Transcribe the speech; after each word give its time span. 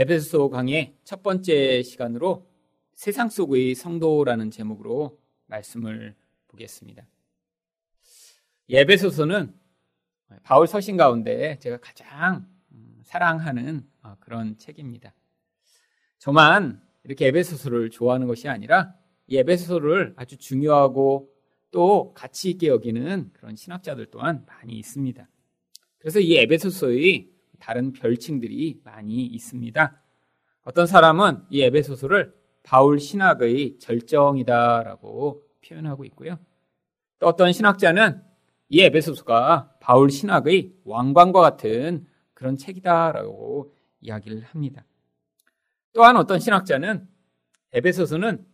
에베소 0.00 0.50
강의 0.50 0.94
첫 1.02 1.24
번째 1.24 1.82
시간으로 1.82 2.48
세상 2.94 3.28
속의 3.28 3.74
성도라는 3.74 4.52
제목으로 4.52 5.18
말씀을 5.46 6.14
보겠습니다. 6.46 7.04
에베소서는 8.70 9.52
바울 10.44 10.68
서신 10.68 10.96
가운데 10.96 11.58
제가 11.58 11.78
가장 11.78 12.46
사랑하는 13.02 13.88
어, 14.02 14.14
그런 14.20 14.56
책입니다. 14.56 15.12
저만 16.18 16.80
이렇게 17.02 17.26
에베소서를 17.26 17.90
좋아하는 17.90 18.28
것이 18.28 18.48
아니라 18.48 18.94
이 19.26 19.36
에베소서를 19.36 20.14
아주 20.14 20.36
중요하고 20.36 21.28
또 21.72 22.14
가치 22.14 22.50
있게 22.50 22.68
여기는 22.68 23.30
그런 23.32 23.56
신학자들 23.56 24.12
또한 24.12 24.46
많이 24.46 24.74
있습니다. 24.74 25.28
그래서 25.98 26.20
이 26.20 26.36
에베소서의 26.36 27.37
다른 27.58 27.92
별칭들이 27.92 28.80
많이 28.84 29.24
있습니다. 29.26 30.02
어떤 30.64 30.86
사람은 30.86 31.44
이 31.50 31.62
에베소서를 31.62 32.34
바울 32.62 33.00
신학의 33.00 33.78
절정이다라고 33.78 35.42
표현하고 35.66 36.04
있고요. 36.06 36.38
또 37.18 37.26
어떤 37.26 37.52
신학자는 37.52 38.22
이 38.68 38.82
에베소서가 38.82 39.76
바울 39.80 40.10
신학의 40.10 40.74
왕관과 40.84 41.40
같은 41.40 42.06
그런 42.34 42.56
책이다라고 42.56 43.74
이야기를 44.00 44.42
합니다. 44.42 44.84
또한 45.92 46.16
어떤 46.16 46.38
신학자는 46.38 47.08
에베소서는 47.72 48.46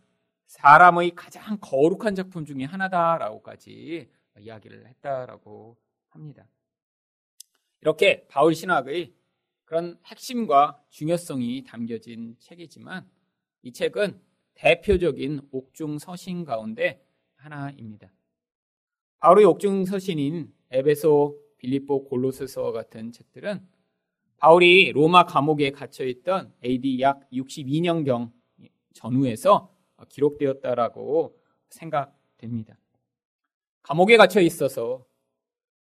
사람의 0.47 1.11
가장 1.15 1.57
거룩한 1.59 2.15
작품 2.15 2.45
중의 2.45 2.67
하나다라고까지 2.67 4.09
이야기를 4.39 4.87
했다라고 4.87 5.77
합니다. 6.09 6.45
이렇게 7.85 8.25
바울 8.29 8.55
신학의 8.55 9.13
그런 9.63 9.99
핵심과 10.05 10.81
중요성이 10.89 11.65
담겨진 11.65 12.35
책이지만 12.39 13.07
이 13.61 13.71
책은 13.71 14.19
대표적인 14.55 15.41
옥중 15.51 15.99
서신 15.99 16.45
가운데 16.45 17.05
하나입니다. 17.35 18.11
바울의 19.19 19.45
옥중 19.45 19.85
서신인 19.85 20.51
에베소, 20.71 21.39
빌립보, 21.57 22.05
골로새서와 22.05 22.71
같은 22.71 23.11
책들은 23.11 23.63
바울이 24.37 24.91
로마 24.91 25.27
감옥에 25.27 25.69
갇혀 25.69 26.05
있던 26.05 26.55
AD 26.65 27.01
약 27.01 27.29
62년경 27.29 28.31
전후에서 28.95 29.71
기록되었다라고 30.09 31.39
생각됩니다. 31.69 32.79
감옥에 33.83 34.17
갇혀 34.17 34.41
있어서 34.41 35.05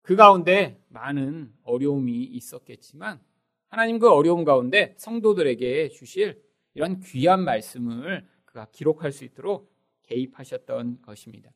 그 0.06 0.14
가운데 0.14 0.80
많은 0.86 1.52
어려움이 1.64 2.12
있었겠지만 2.22 3.18
하나님 3.66 3.98
그 3.98 4.08
어려움 4.08 4.44
가운데 4.44 4.94
성도들에게 4.98 5.88
주실 5.88 6.40
이런 6.74 7.00
귀한 7.00 7.42
말씀을 7.44 8.24
그가 8.44 8.68
기록할 8.70 9.10
수 9.10 9.24
있도록 9.24 9.74
개입하셨던 10.04 11.02
것입니다. 11.02 11.50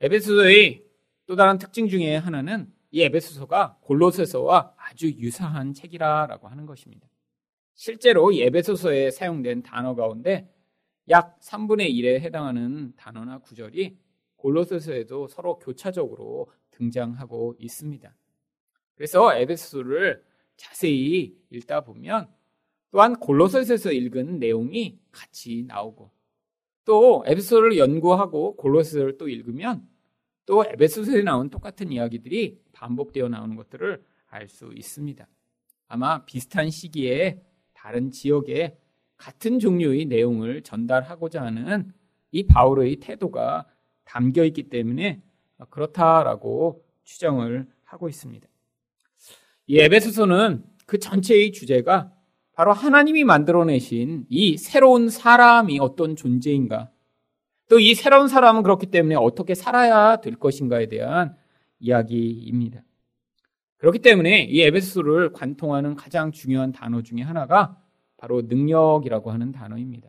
에베소서의 0.00 0.86
또 1.26 1.36
다른 1.36 1.58
특징 1.58 1.86
중에 1.86 2.16
하나는 2.16 2.72
이 2.90 3.02
에베소서가 3.02 3.76
골로새서와 3.82 4.76
아주 4.78 5.08
유사한 5.10 5.74
책이라라고 5.74 6.48
하는 6.48 6.64
것입니다. 6.64 7.06
실제로 7.74 8.32
이 8.32 8.40
에베소서에 8.40 9.10
사용된 9.10 9.62
단어 9.64 9.94
가운데 9.94 10.50
약 11.10 11.38
3분의 11.40 11.90
1에 11.90 12.20
해당하는 12.20 12.94
단어나 12.96 13.36
구절이 13.40 13.98
골로새서에도 14.36 15.28
서로 15.28 15.58
교차적으로 15.58 16.50
등장하고 16.74 17.56
있습니다. 17.58 18.14
그래서 18.94 19.34
에베소를 19.34 20.22
자세히 20.56 21.36
읽다 21.50 21.80
보면 21.80 22.28
또한 22.90 23.18
골로새서에서 23.18 23.92
읽은 23.92 24.38
내용이 24.38 25.00
같이 25.10 25.64
나오고 25.66 26.10
또 26.84 27.24
에베소를 27.26 27.78
연구하고 27.78 28.56
골로새서를 28.56 29.18
또 29.18 29.28
읽으면 29.28 29.88
또 30.46 30.64
에베소서에 30.64 31.22
나온 31.22 31.50
똑같은 31.50 31.90
이야기들이 31.90 32.60
반복되어 32.72 33.28
나오는 33.28 33.56
것들을 33.56 34.04
알 34.28 34.48
수 34.48 34.72
있습니다. 34.74 35.26
아마 35.86 36.24
비슷한 36.24 36.70
시기에 36.70 37.40
다른 37.72 38.10
지역에 38.10 38.76
같은 39.16 39.58
종류의 39.58 40.06
내용을 40.06 40.62
전달하고자 40.62 41.42
하는 41.42 41.92
이 42.32 42.46
바울의 42.46 42.96
태도가 42.96 43.66
담겨 44.04 44.44
있기 44.44 44.64
때문에 44.70 45.22
그렇다라고 45.70 46.84
추정을 47.04 47.66
하고 47.84 48.08
있습니다. 48.08 48.46
이 49.66 49.78
에베소서는 49.78 50.64
그 50.86 50.98
전체의 50.98 51.52
주제가 51.52 52.12
바로 52.52 52.72
하나님이 52.72 53.24
만들어내신 53.24 54.26
이 54.28 54.56
새로운 54.56 55.08
사람이 55.08 55.78
어떤 55.80 56.16
존재인가, 56.16 56.90
또 57.68 57.78
이 57.78 57.94
새로운 57.94 58.28
사람은 58.28 58.62
그렇기 58.62 58.86
때문에 58.86 59.14
어떻게 59.14 59.54
살아야 59.54 60.16
될 60.16 60.36
것인가에 60.36 60.86
대한 60.86 61.34
이야기입니다. 61.80 62.82
그렇기 63.78 63.98
때문에 64.00 64.44
이 64.44 64.60
에베소를 64.62 65.32
관통하는 65.32 65.94
가장 65.96 66.30
중요한 66.30 66.72
단어 66.72 67.02
중에 67.02 67.22
하나가 67.22 67.80
바로 68.16 68.42
능력이라고 68.42 69.30
하는 69.30 69.50
단어입니다. 69.50 70.08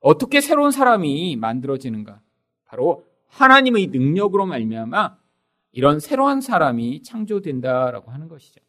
어떻게 0.00 0.40
새로운 0.40 0.70
사람이 0.70 1.36
만들어지는가? 1.36 2.20
바로 2.64 3.06
하나님의 3.34 3.88
능력으로 3.88 4.46
말미암아 4.46 5.18
이런 5.72 5.98
새로운 5.98 6.40
사람이 6.40 7.02
창조된다라고 7.02 8.12
하는 8.12 8.28
것이죠. 8.28 8.60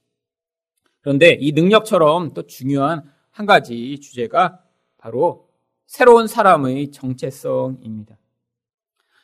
그런데 1.01 1.37
이 1.39 1.51
능력처럼 1.51 2.33
또 2.33 2.47
중요한 2.47 3.03
한 3.29 3.45
가지 3.45 3.99
주제가 3.99 4.63
바로 4.97 5.47
새로운 5.85 6.25
사람의 6.25 6.91
정체성입니다. 6.91 8.17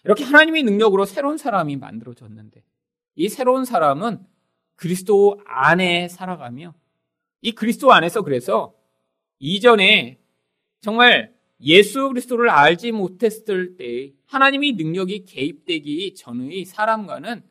이렇게 0.03 0.23
하나님의 0.23 0.63
능력으로 0.63 1.05
새로운 1.05 1.37
사람이 1.37 1.75
만들어졌는데 1.77 2.63
이 3.15 3.29
새로운 3.29 3.65
사람은 3.65 4.23
그리스도 4.75 5.39
안에 5.45 6.07
살아가며 6.07 6.75
이 7.41 7.51
그리스도 7.51 7.91
안에서 7.93 8.21
그래서 8.21 8.75
이전에 9.39 10.19
정말 10.81 11.33
예수 11.63 12.07
그리스도를 12.09 12.49
알지 12.49 12.91
못했을 12.91 13.75
때 13.75 14.13
하나님의 14.25 14.73
능력이 14.73 15.25
개입되기 15.25 16.15
전의 16.15 16.65
사람과는 16.65 17.43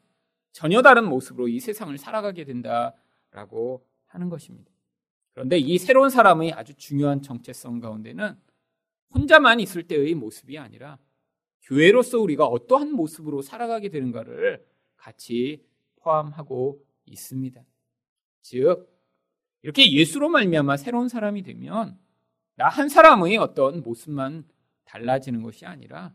전혀 0.53 0.83
다른 0.83 1.09
모습으로 1.09 1.49
이 1.49 1.61
세상을 1.61 1.97
살아가게 1.97 2.45
된다라고 2.45 3.87
하는 4.07 4.29
것입니다. 4.29 4.71
그런데 5.33 5.59
이 5.59 5.79
새로운 5.79 6.11
사람의 6.11 6.53
아주 6.53 6.75
중요한 6.75 7.23
정체성 7.23 7.81
가운데는 7.81 8.37
혼자만 9.15 9.61
있을 9.61 9.85
때의 9.85 10.15
모습이 10.15 10.59
아니라 10.59 10.99
교회로서 11.63 12.19
우리가 12.19 12.47
어떠한 12.47 12.93
모습으로 12.93 13.43
살아가게 13.43 13.91
되는가를 13.91 14.65
같이 14.97 15.65
포함하고 15.97 16.85
있습니다. 17.07 17.63
즉 18.43 18.89
이렇게 19.63 19.93
예수로 19.93 20.29
말미암아 20.29 20.77
새로운 20.79 21.09
사람이 21.09 21.43
되면 21.43 21.99
나 22.61 22.69
한 22.69 22.91
사람의 22.91 23.39
어떤 23.39 23.83
모습만 23.83 24.45
달라지는 24.85 25.41
것이 25.41 25.65
아니라 25.65 26.13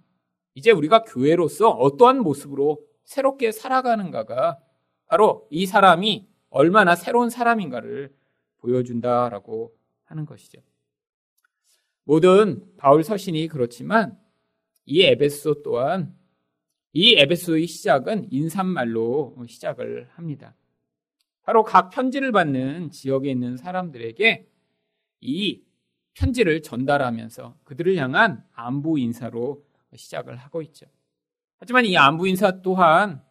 이제 0.54 0.70
우리가 0.70 1.02
교회로서 1.02 1.72
어떠한 1.72 2.20
모습으로 2.20 2.86
새롭게 3.04 3.52
살아가는가가 3.52 4.60
바로 5.08 5.48
이 5.50 5.66
사람이 5.66 6.28
얼마나 6.50 6.96
새로운 6.96 7.32
사람인가를 7.32 8.14
보여준다라고 8.58 9.76
하는 10.04 10.28
것이죠. 10.28 10.62
모든 12.04 12.64
바울 12.78 13.04
서신이 13.04 13.48
그렇지만 13.48 14.16
이 14.86 15.02
에베소 15.02 15.64
또한 15.64 16.16
이 16.94 17.16
에베소의 17.16 17.66
시작은 17.66 18.28
인사말로 18.30 19.36
시작을 19.48 20.10
합니다. 20.12 20.56
바로 21.42 21.64
각 21.64 21.90
편지를 21.90 22.32
받는 22.32 22.92
지역에 22.92 23.32
있는 23.32 23.58
사람들에게 23.58 24.48
이 25.22 25.65
편지를 26.16 26.62
전달하면서 26.62 27.56
그들을 27.64 27.96
향한 27.98 28.44
안부 28.54 28.98
인사로 29.00 29.64
시작을 29.96 30.38
하고 30.38 30.62
있죠. 30.64 30.88
하지만 31.58 31.86
이 31.86 31.98
안부 31.98 32.28
인사 32.28 32.62
또한 32.62 33.22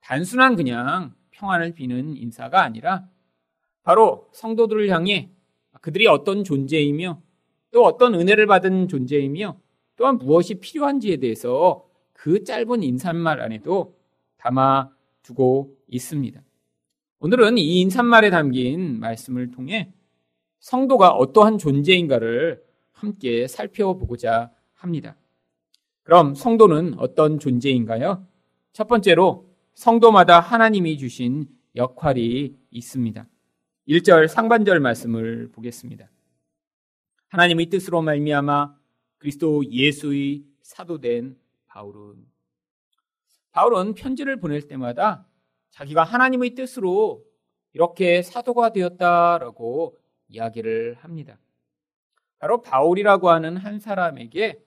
단순한 0.00 0.56
그냥 0.56 1.14
평안을 1.30 1.74
비는 1.74 2.16
인사가 2.16 2.62
아니라 2.62 3.08
바로 3.82 4.28
성도들을 4.32 4.88
향해 4.88 5.30
그들이 5.80 6.06
어떤 6.06 6.44
존재이며 6.44 7.20
또 7.72 7.84
어떤 7.84 8.14
은혜를 8.14 8.46
받은 8.46 8.88
존재이며 8.88 9.60
또한 9.96 10.18
무엇이 10.18 10.54
필요한지에 10.54 11.18
대해서 11.18 11.88
그 12.12 12.44
짧은 12.44 12.82
인사말 12.82 13.40
안에도 13.40 13.96
담아 14.38 14.90
두고 15.22 15.76
있습니다. 15.88 16.40
오늘은 17.20 17.58
이 17.58 17.80
인사말에 17.80 18.30
담긴 18.30 19.00
말씀을 19.00 19.50
통해 19.50 19.92
성도가 20.60 21.10
어떠한 21.10 21.58
존재인가를 21.58 22.62
함께 22.92 23.46
살펴보고자 23.46 24.50
합니다. 24.74 25.16
그럼 26.02 26.34
성도는 26.34 26.94
어떤 26.98 27.38
존재인가요? 27.38 28.26
첫 28.72 28.88
번째로 28.88 29.48
성도마다 29.74 30.40
하나님이 30.40 30.98
주신 30.98 31.46
역할이 31.76 32.56
있습니다. 32.70 33.26
1절 33.88 34.28
상반절 34.28 34.80
말씀을 34.80 35.50
보겠습니다. 35.52 36.08
하나님의 37.28 37.66
뜻으로 37.66 38.02
말미암아 38.02 38.74
그리스도 39.18 39.64
예수의 39.70 40.44
사도된 40.62 41.36
바울은 41.66 42.26
바울은 43.50 43.94
편지를 43.94 44.38
보낼 44.40 44.62
때마다 44.62 45.26
자기가 45.70 46.04
하나님의 46.04 46.54
뜻으로 46.54 47.24
이렇게 47.72 48.22
사도가 48.22 48.72
되었다라고 48.72 49.97
이야기를 50.28 50.96
합니다. 51.00 51.38
바로 52.38 52.62
바울이라고 52.62 53.30
하는 53.30 53.56
한 53.56 53.80
사람에게 53.80 54.62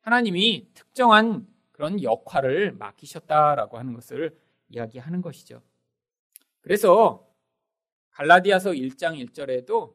하나님이 0.00 0.68
특정한 0.74 1.46
그런 1.72 2.02
역할을 2.02 2.72
맡기셨다라고 2.72 3.78
하는 3.78 3.92
것을 3.94 4.38
이야기하는 4.68 5.20
것이죠. 5.22 5.62
그래서 6.60 7.26
갈라디아서 8.10 8.70
1장 8.70 9.22
1절에도 9.26 9.94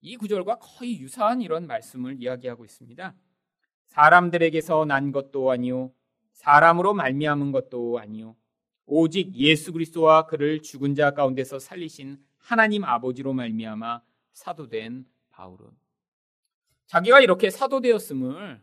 이 0.00 0.16
구절과 0.16 0.58
거의 0.60 0.98
유사한 1.00 1.42
이런 1.42 1.66
말씀을 1.66 2.22
이야기하고 2.22 2.64
있습니다. 2.64 3.14
사람들에게서 3.86 4.86
난 4.86 5.12
것도 5.12 5.50
아니요 5.50 5.92
사람으로 6.32 6.94
말미암은 6.94 7.52
것도 7.52 7.98
아니요 7.98 8.36
오직 8.86 9.34
예수 9.34 9.72
그리스도와 9.72 10.26
그를 10.26 10.62
죽은 10.62 10.94
자 10.94 11.10
가운데서 11.10 11.58
살리신 11.58 12.18
하나님 12.38 12.84
아버지로 12.84 13.32
말미암아 13.32 14.00
사도된 14.32 15.06
바울은 15.30 15.70
자기가 16.86 17.20
이렇게 17.20 17.50
사도되었음을 17.50 18.62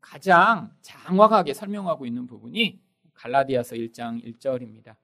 가장 0.00 0.74
장황하게 0.80 1.54
설명하고 1.54 2.06
있는 2.06 2.26
부분이 2.26 2.80
갈라디아서 3.14 3.76
1장 3.76 4.24
1절입니다. 4.24 4.96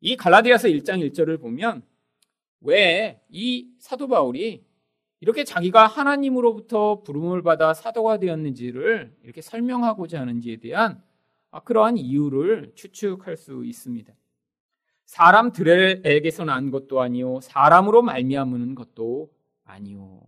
이 0.00 0.16
갈라디아서 0.16 0.68
1장 0.68 1.06
1절을 1.10 1.40
보면 1.40 1.82
왜 2.60 3.20
이 3.30 3.70
사도 3.78 4.06
바울이 4.08 4.64
이렇게 5.20 5.44
자기가 5.44 5.86
하나님으로부터 5.86 7.02
부름을 7.02 7.42
받아 7.42 7.74
사도가 7.74 8.18
되었는지를 8.18 9.16
이렇게 9.22 9.42
설명하고자 9.42 10.20
하는지에 10.20 10.56
대한 10.56 11.02
그러한 11.64 11.98
이유를 11.98 12.72
추측할 12.74 13.36
수 13.36 13.64
있습니다. 13.64 14.14
사람들에게서 15.10 16.44
난 16.44 16.70
것도 16.70 17.00
아니요 17.00 17.40
사람으로 17.40 18.00
말미암는 18.02 18.76
것도 18.76 19.32
아니요. 19.64 20.22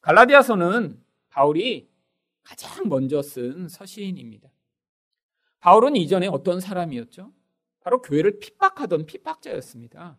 갈라디아서는 0.00 1.02
바울이 1.28 1.90
가장 2.44 2.88
먼저 2.88 3.20
쓴 3.20 3.68
서시인입니다. 3.68 4.48
바울은 5.58 5.96
이전에 5.96 6.28
어떤 6.28 6.60
사람이었죠? 6.60 7.32
바로 7.80 8.00
교회를 8.00 8.38
핍박하던 8.38 9.06
핍박자였습니다. 9.06 10.18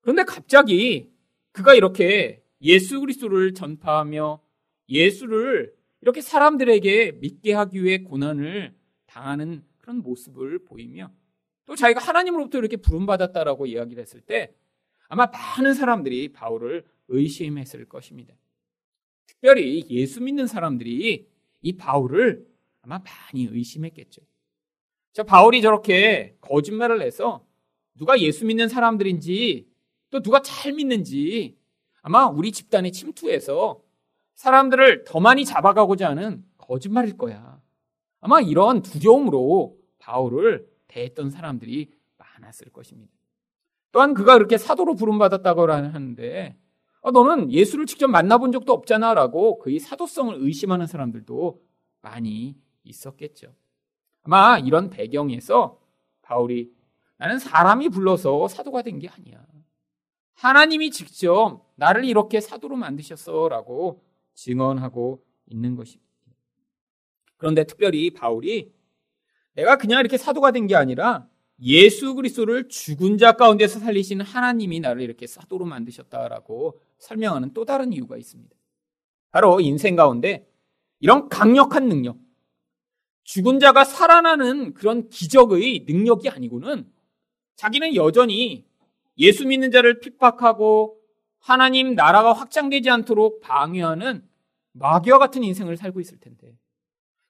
그런데 0.00 0.24
갑자기 0.24 1.12
그가 1.52 1.74
이렇게 1.74 2.42
예수 2.62 3.00
그리스도를 3.00 3.52
전파하며 3.52 4.40
예수를 4.88 5.74
이렇게 6.00 6.22
사람들에게 6.22 7.18
믿게 7.20 7.52
하기 7.52 7.84
위해 7.84 7.98
고난을 7.98 8.74
당하는 9.04 9.62
그런 9.76 9.98
모습을 9.98 10.64
보이며 10.64 11.12
또 11.68 11.76
자기가 11.76 12.00
하나님으로부터 12.00 12.58
이렇게 12.58 12.78
부름받았다라고 12.78 13.66
이야기를 13.66 14.00
했을 14.00 14.22
때 14.22 14.54
아마 15.06 15.26
많은 15.26 15.74
사람들이 15.74 16.32
바울을 16.32 16.82
의심했을 17.08 17.84
것입니다. 17.84 18.34
특별히 19.26 19.86
예수 19.90 20.22
믿는 20.22 20.46
사람들이 20.46 21.28
이 21.60 21.76
바울을 21.76 22.46
아마 22.80 23.00
많이 23.00 23.44
의심했겠죠. 23.44 24.22
자, 25.12 25.22
바울이 25.24 25.60
저렇게 25.60 26.36
거짓말을 26.40 27.02
해서 27.02 27.46
누가 27.94 28.18
예수 28.18 28.46
믿는 28.46 28.68
사람들인지 28.68 29.68
또 30.08 30.22
누가 30.22 30.40
잘 30.40 30.72
믿는지 30.72 31.58
아마 32.00 32.28
우리 32.28 32.50
집단에 32.50 32.90
침투해서 32.90 33.82
사람들을 34.36 35.04
더 35.04 35.20
많이 35.20 35.44
잡아가고자 35.44 36.08
하는 36.08 36.42
거짓말일 36.56 37.18
거야. 37.18 37.60
아마 38.20 38.40
이런 38.40 38.80
두려움으로 38.80 39.76
바울을 39.98 40.66
대했던 40.88 41.30
사람들이 41.30 41.92
많았을 42.16 42.70
것입니다. 42.72 43.12
또한 43.92 44.14
그가 44.14 44.34
그렇게 44.36 44.58
사도로 44.58 44.94
부름받았다고 44.94 45.70
하는데 45.70 46.58
어, 47.00 47.10
너는 47.10 47.52
예수를 47.52 47.86
직접 47.86 48.08
만나본 48.08 48.52
적도 48.52 48.72
없잖아 48.72 49.14
라고 49.14 49.58
그의 49.58 49.78
사도성을 49.78 50.34
의심하는 50.40 50.86
사람들도 50.86 51.62
많이 52.02 52.56
있었겠죠. 52.84 53.54
아마 54.22 54.58
이런 54.58 54.90
배경에서 54.90 55.80
바울이 56.22 56.72
나는 57.16 57.38
사람이 57.38 57.88
불러서 57.88 58.48
사도가 58.48 58.82
된 58.82 58.98
게 58.98 59.08
아니야. 59.08 59.44
하나님이 60.34 60.90
직접 60.90 61.66
나를 61.74 62.04
이렇게 62.04 62.40
사도로 62.40 62.76
만드셨어 62.76 63.48
라고 63.48 64.04
증언하고 64.34 65.24
있는 65.46 65.74
것입니다. 65.74 66.08
그런데 67.36 67.64
특별히 67.64 68.10
바울이 68.10 68.72
내가 69.58 69.76
그냥 69.76 70.00
이렇게 70.00 70.16
사도가 70.16 70.52
된 70.52 70.68
게 70.68 70.76
아니라 70.76 71.26
예수 71.60 72.14
그리스도를 72.14 72.68
죽은 72.68 73.18
자 73.18 73.32
가운데서 73.32 73.80
살리신 73.80 74.20
하나님이 74.20 74.78
나를 74.78 75.02
이렇게 75.02 75.26
사도로 75.26 75.64
만드셨다라고 75.64 76.80
설명하는 76.98 77.52
또 77.52 77.64
다른 77.64 77.92
이유가 77.92 78.16
있습니다. 78.16 78.54
바로 79.32 79.60
인생 79.60 79.96
가운데 79.96 80.48
이런 81.00 81.28
강력한 81.28 81.88
능력, 81.88 82.16
죽은 83.24 83.58
자가 83.58 83.84
살아나는 83.84 84.74
그런 84.74 85.08
기적의 85.08 85.86
능력이 85.88 86.28
아니고는 86.28 86.88
자기는 87.56 87.96
여전히 87.96 88.64
예수 89.18 89.44
믿는 89.46 89.72
자를 89.72 89.98
핍박하고 89.98 91.00
하나님 91.40 91.94
나라가 91.96 92.32
확장되지 92.32 92.88
않도록 92.90 93.40
방해하는 93.40 94.22
마귀와 94.72 95.18
같은 95.18 95.42
인생을 95.42 95.76
살고 95.76 96.00
있을 96.00 96.20
텐데 96.20 96.56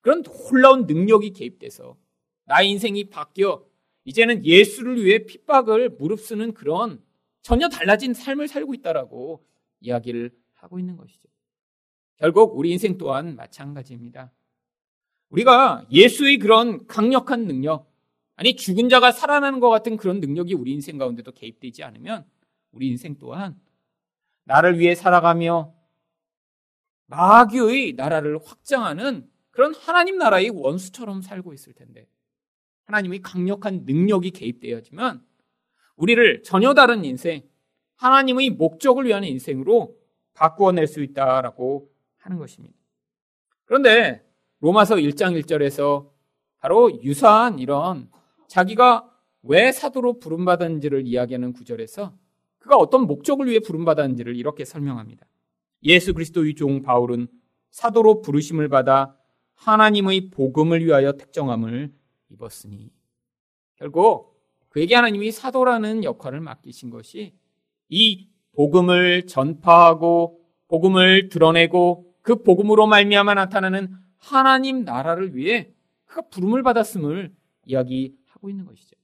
그런 0.03 0.23
놀라운 0.23 0.87
능력이 0.87 1.33
개입돼서 1.33 1.97
나의 2.49 2.71
인생이 2.71 3.11
바뀌어 3.11 3.65
이제는 4.05 4.45
예수를 4.45 5.05
위해 5.05 5.27
핍박을 5.27 5.91
무릅쓰는 5.91 6.55
그런 6.55 7.03
전혀 7.43 7.69
달라진 7.69 8.15
삶을 8.15 8.49
살고 8.49 8.75
있다라고 8.75 9.45
이야기를 9.81 10.31
하고 10.55 10.79
있는 10.79 10.97
것이죠. 10.97 11.29
결국 12.17 12.59
우리 12.59 12.71
인생 12.71 12.97
또한 12.97 13.37
마찬가지입니다. 13.37 14.33
우리가 15.29 15.87
예수의 15.93 16.39
그런 16.39 16.87
강력한 16.87 17.47
능력, 17.47 17.93
아니 18.35 18.57
죽은 18.57 18.89
자가 18.89 19.13
살아나는 19.13 19.61
것 19.61 19.69
같은 19.69 19.99
그런 19.99 20.21
능력이 20.21 20.55
우리 20.55 20.73
인생 20.73 20.97
가운데도 20.97 21.33
개입되지 21.33 21.85
않으면 21.85 22.25
우리 22.73 22.89
인생 22.89 23.19
또한 23.19 23.61
나를 24.45 24.79
위해 24.79 24.95
살아가며 24.95 25.75
마귀의 27.07 27.93
나라를 27.93 28.39
확장하는 28.43 29.29
그런 29.51 29.75
하나님 29.75 30.17
나라의 30.17 30.49
원수처럼 30.51 31.21
살고 31.21 31.53
있을 31.53 31.75
텐데 31.75 32.09
하나님의 32.89 33.21
강력한 33.21 33.83
능력이 33.85 34.31
개입되어야지만 34.31 35.23
우리를 35.97 36.43
전혀 36.43 36.73
다른 36.73 37.05
인생, 37.05 37.43
하나님의 37.97 38.51
목적을 38.51 39.05
위한 39.05 39.25
인생으로 39.25 39.95
바꾸어낼 40.33 40.87
수 40.87 41.03
있다라고 41.03 41.91
하는 42.17 42.39
것입니다. 42.39 42.75
그런데 43.67 44.25
로마서 44.61 44.97
1장 44.97 45.39
1절에서 45.41 46.09
바로 46.61 47.03
유사한 47.03 47.59
이런 47.59 48.11
자기가 48.47 49.11
왜 49.43 49.71
사도로 49.71 50.19
부름받았는지를 50.19 51.07
이야기하는 51.07 51.53
구절에서 51.53 52.15
그가 52.59 52.77
어떤 52.77 53.07
목적을 53.07 53.47
위해 53.47 53.61
부름받았는지를 53.61 54.35
이렇게 54.35 54.65
설명합니다. 54.65 55.27
예수 55.85 56.15
그리스도의 56.15 56.55
종 56.55 56.83
바울은 56.83 57.29
사도로 57.71 58.23
부르심을 58.23 58.69
받아 58.69 59.15
하나님의 59.57 60.31
복음을 60.31 60.85
위하여 60.85 61.13
특정함을 61.13 61.93
입었으니 62.31 62.93
결국 63.77 64.39
그에게 64.69 64.95
하나님이 64.95 65.33
사도라는 65.33 66.05
역할을 66.05 66.41
맡기신 66.41 66.91
것이 66.91 67.35
이 67.89 68.29
복음을 68.53 69.27
전파하고 69.27 70.41
복음을 70.69 71.29
드러내고 71.29 72.15
그 72.23 72.43
복음으로 72.43 72.87
말미암아 72.87 73.35
나타나는 73.35 73.95
하나님 74.19 74.85
나라를 74.85 75.35
위해 75.35 75.73
그가 76.05 76.23
부름을 76.29 76.63
받았음을 76.63 77.35
이야기하고 77.65 78.51
있는 78.51 78.67
것이죠. 78.67 78.97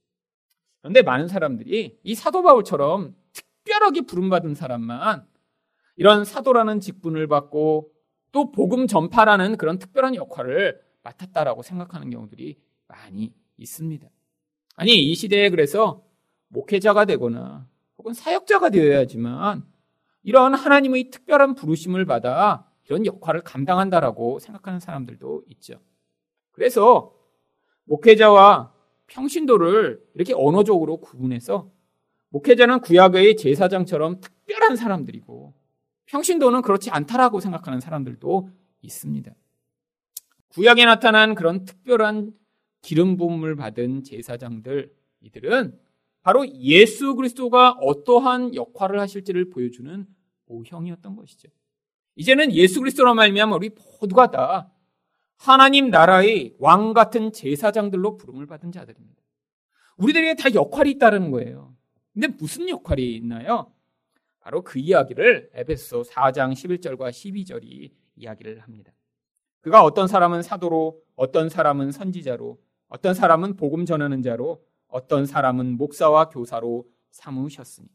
그런데 0.81 1.01
많은 1.01 1.27
사람들이 1.27 1.97
이 2.03 2.15
사도 2.15 2.43
바울처럼 2.43 3.15
특별하게 3.33 4.01
부름받은 4.01 4.53
사람만 4.53 5.25
이런 5.95 6.25
사도라는 6.25 6.79
직분을 6.79 7.27
받고 7.27 7.91
또 8.31 8.51
복음 8.51 8.85
전파라는 8.85 9.57
그런 9.57 9.79
특별한 9.79 10.15
역할을 10.15 10.79
맡았다라고 11.03 11.63
생각하는 11.63 12.09
경우들이 12.09 12.59
많이 12.87 13.33
있습니다. 13.57 14.07
아니, 14.75 14.95
이 14.95 15.15
시대에 15.15 15.49
그래서 15.49 16.03
목회자가 16.49 17.05
되거나 17.05 17.67
혹은 17.97 18.13
사역자가 18.13 18.69
되어야지만 18.69 19.65
이런 20.23 20.53
하나님의 20.53 21.11
특별한 21.11 21.55
부르심을 21.55 22.05
받아 22.05 22.69
이런 22.85 23.05
역할을 23.05 23.41
감당한다라고 23.41 24.39
생각하는 24.39 24.79
사람들도 24.79 25.43
있죠. 25.49 25.79
그래서 26.51 27.13
목회자와 27.85 28.73
평신도를 29.07 30.03
이렇게 30.15 30.33
언어적으로 30.35 30.97
구분해서 30.97 31.71
목회자는 32.29 32.81
구약의 32.81 33.37
제사장처럼 33.37 34.19
특별한 34.19 34.75
사람들이고 34.75 35.53
평신도는 36.05 36.61
그렇지 36.61 36.91
않다라고 36.91 37.39
생각하는 37.39 37.79
사람들도 37.79 38.49
있습니다. 38.81 39.31
구약에 40.49 40.85
나타난 40.85 41.35
그런 41.35 41.65
특별한 41.65 42.33
기름 42.85 43.17
부음을 43.17 43.55
받은 43.55 44.03
제사장들 44.03 44.93
이들은 45.21 45.79
바로 46.21 46.47
예수 46.47 47.15
그리스도가 47.15 47.71
어떠한 47.81 48.53
역할을 48.53 48.99
하실지를 48.99 49.49
보여주는 49.49 50.05
모형이었던 50.45 51.15
것이죠. 51.15 51.49
이제는 52.15 52.53
예수 52.53 52.79
그리스도로 52.79 53.15
말미암아 53.15 53.55
우리 53.55 53.71
모두가 53.99 54.29
다 54.29 54.71
하나님 55.35 55.89
나라의 55.89 56.53
왕 56.59 56.93
같은 56.93 57.31
제사장들로 57.31 58.17
부름을 58.17 58.45
받은 58.45 58.71
자들입니다. 58.71 59.19
우리들에게 59.97 60.35
다 60.35 60.53
역할이 60.53 60.91
있다는 60.91 61.31
거예요. 61.31 61.75
근데 62.13 62.27
무슨 62.27 62.69
역할이 62.69 63.15
있나요? 63.15 63.73
바로 64.41 64.63
그 64.63 64.77
이야기를 64.77 65.49
에베소 65.55 66.03
4장 66.03 66.53
11절과 66.53 67.09
12절이 67.09 67.91
이야기를 68.15 68.59
합니다. 68.59 68.93
그가 69.61 69.83
어떤 69.83 70.07
사람은 70.07 70.43
사도로, 70.43 71.01
어떤 71.15 71.49
사람은 71.49 71.91
선지자로, 71.91 72.59
어떤 72.87 73.13
사람은 73.13 73.55
복음 73.55 73.85
전하는 73.85 74.21
자로, 74.21 74.63
어떤 74.87 75.25
사람은 75.25 75.77
목사와 75.77 76.29
교사로 76.29 76.87
삼으셨으니. 77.11 77.87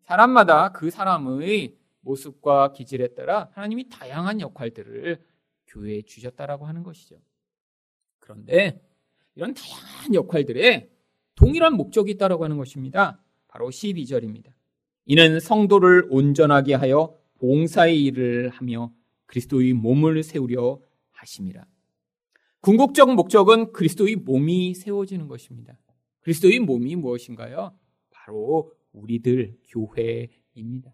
사람마다 0.00 0.72
그 0.72 0.90
사람의 0.90 1.76
모습과 2.00 2.72
기질에 2.72 3.08
따라 3.08 3.50
하나님이 3.52 3.88
다양한 3.88 4.40
역할들을 4.40 5.22
교회에 5.66 6.02
주셨다라고 6.02 6.66
하는 6.66 6.82
것이죠. 6.82 7.20
그런데 8.18 8.82
이런 9.34 9.54
다양한 9.54 10.14
역할들에 10.14 10.90
동일한 11.34 11.74
목적이 11.74 12.12
있다라고 12.12 12.44
하는 12.44 12.56
것입니다. 12.56 13.22
바로 13.48 13.68
12절입니다. 13.68 14.52
이는 15.06 15.40
성도를 15.40 16.06
온전하게 16.10 16.74
하여 16.74 17.16
봉사의 17.38 18.04
일을 18.04 18.50
하며 18.50 18.92
그리스도의 19.26 19.72
몸을 19.72 20.22
세우려 20.22 20.80
하심이라. 21.12 21.64
궁극적 22.60 23.14
목적은 23.14 23.72
그리스도의 23.72 24.16
몸이 24.16 24.74
세워지는 24.74 25.28
것입니다. 25.28 25.78
그리스도의 26.20 26.60
몸이 26.60 26.96
무엇인가요? 26.96 27.74
바로 28.10 28.72
우리들 28.92 29.56
교회입니다. 29.68 30.92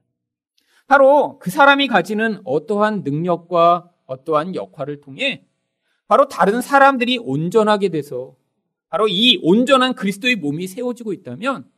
바로 0.87 1.38
그 1.40 1.50
사람이 1.50 1.88
가지는 1.88 2.40
어떠한 2.44 3.02
능력과 3.02 3.90
어떠한 4.06 4.54
역할을 4.54 5.00
통해 5.00 5.46
바로 6.06 6.28
다른 6.28 6.61
사람들이 6.61 7.18
온전하게 7.18 7.88
돼서 7.88 8.37
바로 8.88 9.08
이 9.08 9.40
온전한 9.42 9.94
그리스도의 9.94 10.37
몸이 10.37 10.68
세워지고 10.68 11.12
있다면 11.12 11.68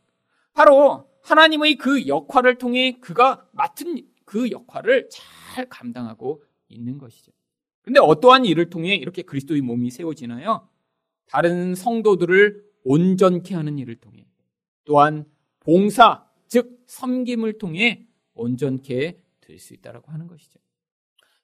바로 0.52 1.08
하나님의 1.22 1.76
그 1.76 2.06
역할을 2.06 2.58
통해 2.58 2.98
그가 3.00 3.46
맡은 3.52 4.06
그 4.26 4.50
역할을 4.50 5.08
잘 5.10 5.66
감당하고 5.70 6.42
있는 6.68 6.98
것이죠. 6.98 7.32
근데 7.88 8.00
어떠한 8.00 8.44
일을 8.44 8.68
통해 8.68 8.96
이렇게 8.96 9.22
그리스도의 9.22 9.62
몸이 9.62 9.90
세워지나요? 9.90 10.68
다른 11.24 11.74
성도들을 11.74 12.62
온전케 12.84 13.54
하는 13.54 13.78
일을 13.78 13.96
통해 13.96 14.26
또한 14.84 15.24
봉사, 15.60 16.26
즉 16.48 16.82
섬김을 16.86 17.56
통해 17.56 18.06
온전케 18.34 19.22
될 19.40 19.58
수 19.58 19.72
있다라고 19.72 20.12
하는 20.12 20.26
것이죠. 20.26 20.60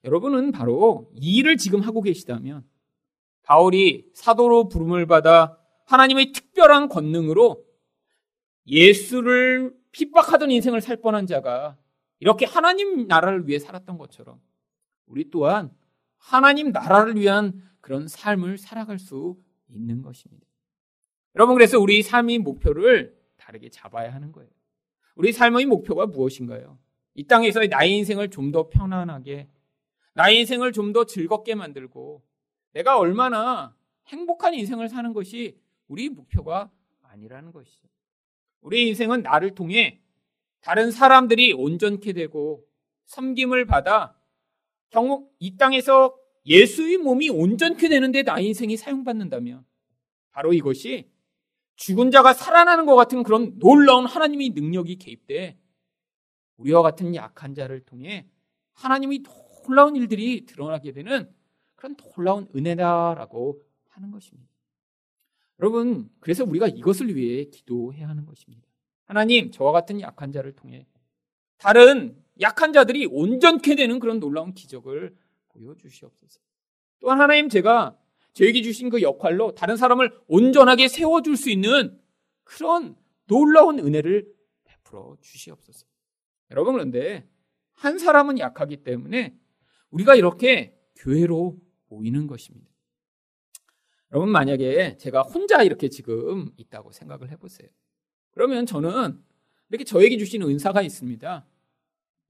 여러분은 0.04 0.52
바로 0.52 1.10
이 1.14 1.38
일을 1.38 1.56
지금 1.56 1.80
하고 1.80 2.02
계시다면 2.02 2.62
바울이 3.42 4.10
사도로 4.12 4.68
부름을 4.68 5.06
받아 5.06 5.58
하나님의 5.86 6.32
특별한 6.32 6.90
권능으로 6.90 7.64
예수를 8.66 9.74
핍박하던 9.92 10.50
인생을 10.50 10.82
살 10.82 10.98
뻔한 10.98 11.26
자가 11.26 11.78
이렇게 12.20 12.44
하나님 12.44 13.06
나라를 13.06 13.48
위해 13.48 13.58
살았던 13.58 13.96
것처럼 13.96 14.42
우리 15.06 15.30
또한 15.30 15.74
하나님 16.24 16.70
나라를 16.72 17.16
위한 17.16 17.62
그런 17.82 18.08
삶을 18.08 18.56
살아갈 18.56 18.98
수 18.98 19.36
있는 19.68 20.00
것입니다. 20.00 20.46
여러분, 21.36 21.54
그래서 21.54 21.78
우리 21.78 22.02
삶의 22.02 22.38
목표를 22.38 23.14
다르게 23.36 23.68
잡아야 23.68 24.14
하는 24.14 24.32
거예요. 24.32 24.48
우리 25.16 25.32
삶의 25.32 25.66
목표가 25.66 26.06
무엇인가요? 26.06 26.78
이 27.14 27.26
땅에서의 27.26 27.68
나의 27.68 27.92
인생을 27.98 28.30
좀 28.30 28.52
더 28.52 28.70
편안하게, 28.70 29.48
나의 30.14 30.40
인생을 30.40 30.72
좀 30.72 30.94
더 30.94 31.04
즐겁게 31.04 31.54
만들고, 31.54 32.22
내가 32.72 32.98
얼마나 32.98 33.76
행복한 34.06 34.54
인생을 34.54 34.88
사는 34.88 35.12
것이 35.12 35.60
우리 35.88 36.08
목표가 36.08 36.70
아니라는 37.02 37.52
것이죠. 37.52 37.86
우리 38.62 38.88
인생은 38.88 39.22
나를 39.22 39.54
통해 39.54 40.00
다른 40.62 40.90
사람들이 40.90 41.52
온전케 41.52 42.14
되고 42.14 42.64
섬김을 43.04 43.66
받아 43.66 44.16
경우 44.94 45.28
이 45.40 45.56
땅에서 45.56 46.16
예수의 46.46 46.98
몸이 46.98 47.28
온전케 47.28 47.88
되는데 47.88 48.22
나의 48.22 48.46
인생이 48.46 48.76
사용받는다면 48.76 49.64
바로 50.30 50.52
이것이 50.52 51.10
죽은 51.74 52.12
자가 52.12 52.32
살아나는 52.32 52.86
것 52.86 52.94
같은 52.94 53.24
그런 53.24 53.58
놀라운 53.58 54.06
하나님의 54.06 54.50
능력이 54.50 54.96
개입돼 54.96 55.58
우리와 56.58 56.82
같은 56.82 57.16
약한 57.16 57.54
자를 57.54 57.80
통해 57.80 58.28
하나님이 58.74 59.24
놀라운 59.66 59.96
일들이 59.96 60.46
드러나게 60.46 60.92
되는 60.92 61.28
그런 61.74 61.96
놀라운 61.96 62.46
은혜다라고 62.54 63.60
하는 63.88 64.12
것입니다. 64.12 64.48
여러분, 65.58 66.08
그래서 66.20 66.44
우리가 66.44 66.68
이것을 66.68 67.16
위해 67.16 67.44
기도해야 67.44 68.08
하는 68.08 68.26
것입니다. 68.26 68.68
하나님, 69.06 69.50
저와 69.50 69.72
같은 69.72 70.00
약한 70.00 70.30
자를 70.30 70.52
통해 70.52 70.86
다른 71.56 72.23
약한 72.40 72.72
자들이 72.72 73.06
온전케 73.06 73.74
되는 73.76 73.98
그런 73.98 74.20
놀라운 74.20 74.54
기적을 74.54 75.14
보여주시옵소서. 75.48 76.40
또한 77.00 77.20
하나님 77.20 77.48
제가 77.48 77.96
저에게 78.32 78.62
주신 78.62 78.90
그 78.90 79.02
역할로 79.02 79.54
다른 79.54 79.76
사람을 79.76 80.18
온전하게 80.26 80.88
세워줄 80.88 81.36
수 81.36 81.50
있는 81.50 82.00
그런 82.42 82.96
놀라운 83.26 83.78
은혜를 83.78 84.26
베풀어 84.64 85.16
주시옵소서. 85.20 85.86
여러분 86.50 86.74
그런데 86.74 87.28
한 87.72 87.98
사람은 87.98 88.38
약하기 88.38 88.78
때문에 88.78 89.36
우리가 89.90 90.14
이렇게 90.14 90.76
교회로 90.96 91.58
모이는 91.88 92.26
것입니다. 92.26 92.70
여러분 94.12 94.30
만약에 94.30 94.96
제가 94.96 95.22
혼자 95.22 95.62
이렇게 95.62 95.88
지금 95.88 96.50
있다고 96.56 96.92
생각을 96.92 97.30
해보세요. 97.30 97.68
그러면 98.32 98.66
저는 98.66 99.20
이렇게 99.68 99.84
저에게 99.84 100.18
주신 100.18 100.42
은사가 100.42 100.82
있습니다. 100.82 101.46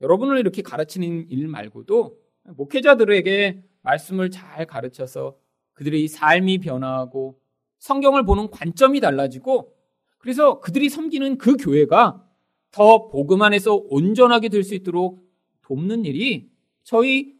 여러분을 0.00 0.38
이렇게 0.38 0.62
가르치는 0.62 1.30
일 1.30 1.48
말고도 1.48 2.18
목회자들에게 2.56 3.62
말씀을 3.82 4.30
잘 4.30 4.66
가르쳐서 4.66 5.36
그들의 5.74 6.08
삶이 6.08 6.58
변화하고 6.58 7.40
성경을 7.78 8.24
보는 8.24 8.50
관점이 8.50 9.00
달라지고 9.00 9.74
그래서 10.18 10.60
그들이 10.60 10.88
섬기는 10.88 11.38
그 11.38 11.56
교회가 11.56 12.26
더 12.70 13.08
복음 13.08 13.42
안에서 13.42 13.74
온전하게 13.74 14.48
될 14.48 14.64
수 14.64 14.74
있도록 14.74 15.22
돕는 15.62 16.04
일이 16.04 16.50
저희 16.82 17.34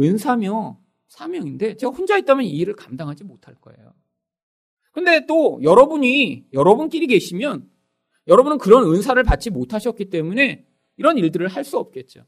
은사며 0.00 0.80
사명인데 1.08 1.76
제가 1.76 1.92
혼자 1.92 2.18
있다면 2.18 2.44
이 2.44 2.50
일을 2.50 2.74
감당하지 2.74 3.24
못할 3.24 3.54
거예요. 3.54 3.94
근데 4.92 5.26
또 5.26 5.60
여러분이 5.62 6.46
여러분끼리 6.52 7.06
계시면 7.06 7.68
여러분은 8.26 8.58
그런 8.58 8.84
은사를 8.92 9.22
받지 9.22 9.50
못하셨기 9.50 10.06
때문에 10.10 10.66
이런 10.96 11.18
일들을 11.18 11.48
할 11.48 11.64
수 11.64 11.78
없겠죠. 11.78 12.24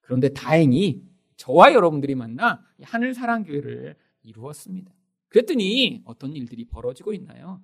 그런데 0.00 0.28
다행히 0.28 1.02
저와 1.36 1.72
여러분들이 1.72 2.14
만나 2.14 2.64
하늘 2.82 3.14
사랑 3.14 3.42
교회를 3.44 3.96
이루었습니다. 4.22 4.92
그랬더니 5.28 6.02
어떤 6.04 6.32
일들이 6.34 6.64
벌어지고 6.64 7.12
있나요? 7.12 7.60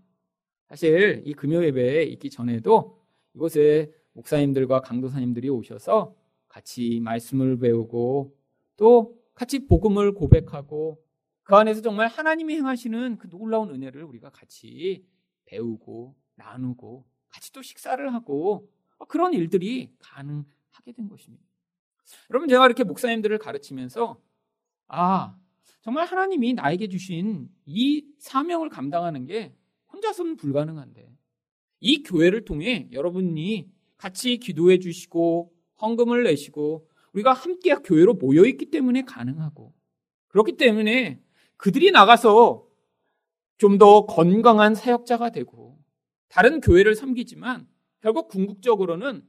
사실 0.69 1.23
이 1.25 1.35
금요 1.35 1.65
예배에 1.65 2.05
있기 2.05 2.31
전에도 2.31 3.01
이곳에 3.35 3.93
목사님들과 4.13 4.81
강도사님들이 4.81 5.49
오셔서 5.49 6.17
같이 6.49 7.01
말씀을 7.01 7.59
배우고 7.59 8.37
또 8.77 9.17
같이 9.35 9.67
복음을 9.67 10.13
고백하고 10.13 11.01
그 11.43 11.55
안에서 11.55 11.81
정말 11.81 12.09
하나님이 12.09 12.57
행하시는 12.57 13.19
그 13.19 13.29
놀라운 13.29 13.71
은혜를 13.71 14.03
우리가 14.03 14.31
같이 14.31 15.05
배우고 15.45 16.17
나누고 16.35 17.05
같이 17.29 17.53
또 17.53 17.63
식사를 17.63 18.13
하고 18.13 18.69
그런 19.09 19.35
일들이 19.35 19.91
가능하게 19.99 20.93
된 20.97 21.09
것입니다. 21.09 21.45
여러분 22.31 22.49
제가 22.49 22.67
이렇게 22.67 22.85
목사님들을 22.85 23.39
가르치면서 23.39 24.21
아 24.89 25.37
정말 25.83 26.07
하나님이 26.07 26.55
나에게 26.55 26.89
주신 26.89 27.49
이 27.65 28.05
사명을 28.19 28.69
감당하는 28.69 29.27
게 29.27 29.55
혼자서는 29.93 30.37
불가능한데 30.37 31.11
이 31.81 32.03
교회를 32.03 32.45
통해 32.45 32.89
여러분이 32.93 33.71
같이 33.97 34.39
기도해 34.39 34.79
주시고 34.79 35.53
헌금을 35.81 36.25
내시고 36.25 36.89
우리가 37.13 37.33
함께 37.33 37.75
교회로 37.75 38.15
모여 38.15 38.45
있기 38.45 38.67
때문에 38.71 39.03
가능하고 39.03 39.73
그렇기 40.29 40.57
때문에 40.57 41.21
그들이 41.57 41.91
나가서 41.91 42.67
좀 43.59 43.77
더 43.77 44.07
건강한 44.07 44.75
사역자가 44.75 45.31
되고 45.31 45.79
다른 46.29 46.61
교회를 46.63 46.95
섬기지만 46.95 47.69
결국 48.01 48.29
궁극적으로는 48.29 49.27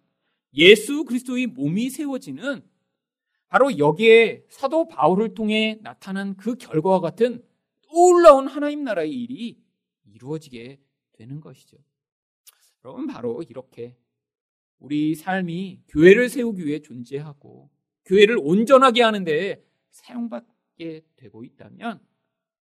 예수 0.53 1.05
그리스도의 1.05 1.47
몸이 1.47 1.89
세워지는 1.89 2.61
바로 3.47 3.77
여기에 3.77 4.45
사도 4.49 4.87
바울을 4.87 5.33
통해 5.33 5.77
나타난 5.81 6.35
그 6.37 6.55
결과와 6.55 7.01
같은 7.01 7.43
놀라운 7.91 8.47
하나님 8.47 8.83
나라의 8.83 9.11
일이 9.11 9.61
이루어지게 10.05 10.79
되는 11.13 11.41
것이죠. 11.41 11.77
여러분, 12.83 13.07
바로 13.07 13.43
이렇게 13.43 13.97
우리 14.79 15.15
삶이 15.15 15.83
교회를 15.89 16.29
세우기 16.29 16.65
위해 16.65 16.79
존재하고 16.79 17.69
교회를 18.05 18.37
온전하게 18.39 19.03
하는데 19.03 19.63
사용받게 19.91 21.03
되고 21.17 21.43
있다면 21.43 21.99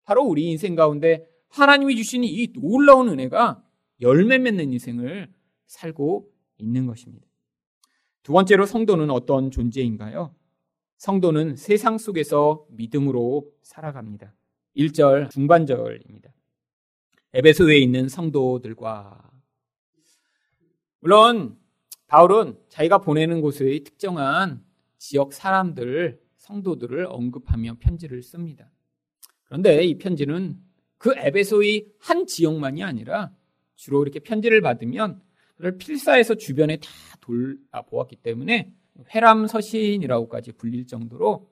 바로 0.03 0.23
우리 0.23 0.49
인생 0.49 0.75
가운데 0.75 1.25
하나님이 1.49 1.95
주신 1.95 2.23
이 2.23 2.51
놀라운 2.51 3.09
은혜가 3.09 3.63
열매 4.01 4.37
맺는 4.37 4.73
인생을 4.73 5.31
살고 5.69 6.29
있는 6.57 6.87
것입니다. 6.87 7.25
두 8.23 8.33
번째로 8.33 8.65
성도는 8.65 9.09
어떤 9.11 9.51
존재인가요? 9.51 10.35
성도는 10.97 11.55
세상 11.55 11.97
속에서 11.97 12.65
믿음으로 12.71 13.49
살아갑니다. 13.61 14.33
1절 14.75 15.29
중반절입니다. 15.29 16.33
에베소에 17.33 17.77
있는 17.77 18.09
성도들과 18.09 19.31
물론 20.99 21.57
바울은 22.07 22.57
자기가 22.69 22.97
보내는 22.97 23.41
곳의 23.41 23.83
특정한 23.83 24.65
지역 24.97 25.33
사람들, 25.33 26.19
성도들을 26.37 27.05
언급하며 27.05 27.77
편지를 27.79 28.23
씁니다. 28.23 28.71
그런데 29.43 29.83
이 29.83 29.97
편지는 29.97 30.59
그 30.97 31.13
에베소의 31.15 31.93
한 31.99 32.25
지역만이 32.25 32.83
아니라 32.83 33.31
주로 33.75 34.01
이렇게 34.01 34.19
편지를 34.19 34.61
받으면 34.61 35.21
그걸 35.59 35.77
필사해서 35.77 36.35
주변에 36.35 36.77
다 36.77 36.89
돌아보았기 37.19 38.15
때문에 38.17 38.71
회람 39.13 39.45
서신이라고까지 39.45 40.53
불릴 40.53 40.87
정도로 40.87 41.49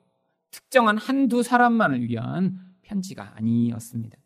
특정한 0.50 0.96
한두 0.96 1.42
사람만을 1.42 2.08
위한 2.08 2.58
편지가 2.80 3.34
아니었습니다. 3.36 4.16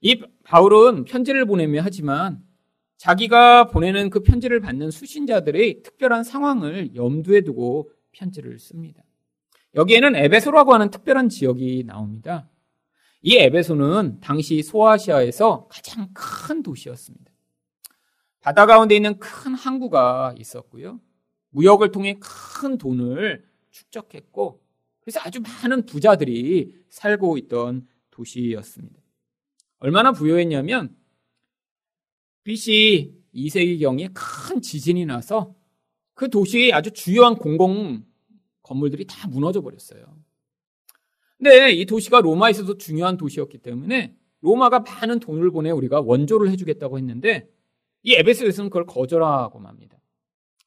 이 0.00 0.22
바울은 0.44 1.04
편지를 1.04 1.44
보내며 1.44 1.82
하지만 1.84 2.42
자기가 2.96 3.68
보내는 3.68 4.08
그 4.08 4.20
편지를 4.20 4.60
받는 4.60 4.90
수신자들의 4.90 5.82
특별한 5.82 6.24
상황을 6.24 6.94
염두에 6.94 7.42
두고 7.42 7.90
편지를 8.10 8.58
씁니다. 8.58 9.02
여기에는 9.74 10.16
에베소라고 10.16 10.72
하는 10.72 10.90
특별한 10.90 11.28
지역이 11.28 11.84
나옵니다. 11.86 12.48
이 13.20 13.36
에베소는 13.36 14.20
당시 14.20 14.62
소아시아에서 14.62 15.68
가장 15.68 16.08
큰 16.14 16.62
도시였습니다. 16.62 17.31
바다 18.42 18.66
가운데 18.66 18.96
있는 18.96 19.18
큰 19.18 19.54
항구가 19.54 20.34
있었고요. 20.36 21.00
무역을 21.50 21.92
통해 21.92 22.18
큰 22.20 22.76
돈을 22.76 23.44
축적했고, 23.70 24.60
그래서 25.00 25.20
아주 25.22 25.40
많은 25.40 25.86
부자들이 25.86 26.84
살고 26.88 27.38
있던 27.38 27.86
도시였습니다. 28.10 29.00
얼마나 29.78 30.12
부유했냐면, 30.12 30.94
BC 32.42 33.14
2세기경에 33.34 34.10
큰 34.12 34.60
지진이 34.60 35.06
나서 35.06 35.54
그 36.14 36.28
도시의 36.28 36.72
아주 36.72 36.90
주요한 36.90 37.36
공공 37.36 38.04
건물들이 38.62 39.06
다 39.06 39.28
무너져 39.28 39.60
버렸어요. 39.60 40.04
근데 41.38 41.72
이 41.72 41.86
도시가 41.86 42.20
로마에서도 42.20 42.78
중요한 42.78 43.16
도시였기 43.16 43.58
때문에 43.58 44.16
로마가 44.40 44.80
많은 44.80 45.20
돈을 45.20 45.50
보내 45.50 45.70
우리가 45.70 46.00
원조를 46.00 46.50
해주겠다고 46.50 46.98
했는데 46.98 47.48
이 48.02 48.14
에베소에서는 48.14 48.70
그걸 48.70 48.86
거절하고 48.86 49.58
맙니다. 49.58 49.98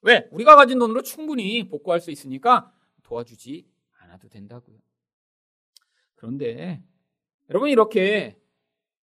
왜? 0.01 0.27
우리가 0.31 0.55
가진 0.55 0.79
돈으로 0.79 1.01
충분히 1.01 1.67
복구할 1.67 1.99
수 1.99 2.11
있으니까 2.11 2.71
도와주지 3.03 3.67
않아도 3.99 4.29
된다고요. 4.29 4.77
그런데 6.15 6.83
여러분 7.49 7.69
이렇게 7.69 8.39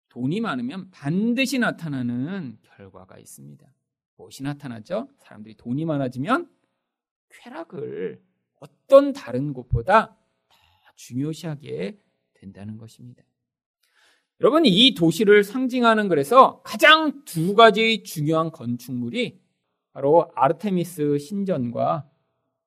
돈이 0.10 0.42
많으면 0.42 0.90
반드시 0.92 1.60
나타나는 1.60 2.58
결과가 2.64 3.18
있습니다. 3.18 3.74
무엇이 4.18 4.44
나타나죠? 4.44 5.10
사람들이 5.18 5.56
돈이 5.56 5.86
많아지면 5.86 6.50
쾌락을 7.30 8.22
어떤 8.60 9.14
다른 9.14 9.54
곳보다 9.54 10.18
더 10.48 10.56
중요시하게 10.96 12.00
된다는 12.34 12.78
것입니다. 12.78 13.24
여러분, 14.42 14.66
이 14.66 14.96
도시를 14.96 15.44
상징하는 15.44 16.08
그래서 16.10 16.64
가장 16.64 17.24
두 17.26 17.54
가지 17.54 18.02
중요한 18.02 18.52
건축물이 18.52 19.40
바로 19.94 20.32
아르테미스 20.34 21.20
신전과 21.20 22.10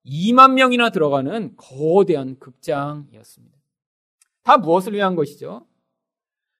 2만 0.07 0.53
명이나 0.53 0.91
들어가는 0.91 1.57
거대한 1.57 2.39
극장이었습니다. 2.39 3.59
다 4.45 4.57
무엇을 4.57 4.93
위한 4.93 5.17
것이죠? 5.17 5.67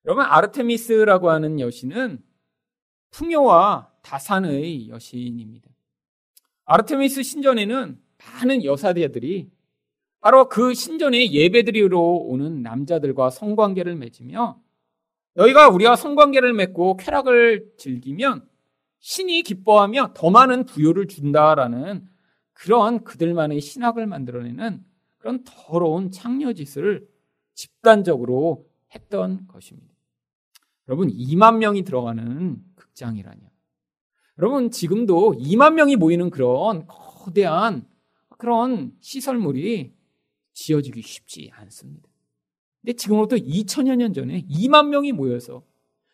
여러분, 0.05 0.25
아르테미스라고 0.25 1.31
하는 1.31 1.61
여신은 1.61 2.21
풍요와 3.13 3.93
다산의 4.03 4.89
여신입니다. 4.89 5.71
아르테미스 6.65 7.23
신전에는 7.23 8.01
많은 8.19 8.65
여사대들이 8.65 9.49
바로 10.19 10.49
그 10.49 10.75
신전에 10.75 11.31
예배드리러 11.31 12.01
오는 12.01 12.63
남자들과 12.63 13.31
성관계를 13.31 13.95
맺으며 13.95 14.64
너희가 15.35 15.69
우리와 15.69 15.97
성관계를 15.97 16.53
맺고 16.53 16.97
쾌락을 16.97 17.73
즐기면 17.77 18.49
신이 19.01 19.43
기뻐하며 19.43 20.15
더 20.15 20.31
많은 20.31 20.65
부여를 20.65 21.09
준다라는 21.09 22.09
그러한 22.53 23.05
그들만의 23.05 23.61
신학을 23.61 24.07
만들어내는 24.07 24.85
그런 25.19 25.45
더러운 25.45 26.11
창녀짓을 26.11 27.07
집단적으로 27.55 28.67
했던 28.95 29.47
것입니다. 29.49 29.93
여러분, 30.89 31.09
2만 31.09 31.59
명이 31.59 31.83
들어가는 31.83 32.63
극장이라뇨. 32.77 33.41
여러분, 34.39 34.71
지금도 34.71 35.35
2만 35.39 35.75
명이 35.75 35.97
모이는 35.97 36.31
그런 36.31 36.87
거대한 36.87 37.87
그런 38.39 38.93
시설물이 39.01 39.95
지어지기 40.53 41.03
쉽지 41.03 41.51
않습니다. 41.55 42.09
근데 42.85 42.93
지금부터 42.93 43.37
2000여 43.37 43.97
년 43.97 44.13
전에 44.13 44.43
2만 44.43 44.89
명이 44.89 45.13
모여서 45.13 45.63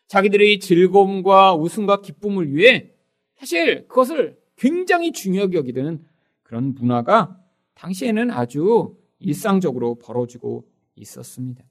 자기들의 0.07 0.61
즐거움과 0.61 1.53
웃음과 1.53 1.99
기쁨을 1.99 2.55
위해 2.55 2.93
사실 3.35 3.89
그것을 3.89 4.39
굉장히 4.55 5.11
중요하게 5.11 5.57
여기는 5.57 6.05
그런 6.43 6.73
문화가 6.73 7.37
당시에는 7.73 8.31
아주 8.31 8.95
일상적으로 9.19 9.95
벌어지고 9.95 10.65
있었습니다. 10.95 11.61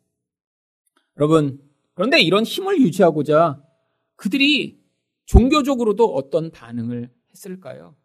여러분, 1.16 1.60
그런데 1.94 2.20
이런 2.20 2.44
힘을 2.44 2.78
유지하고자 2.80 3.62
그들이 4.16 4.80
종교적으로도 5.24 6.12
어떤 6.14 6.50
반응을 6.50 7.08
했을까요? 7.30 7.96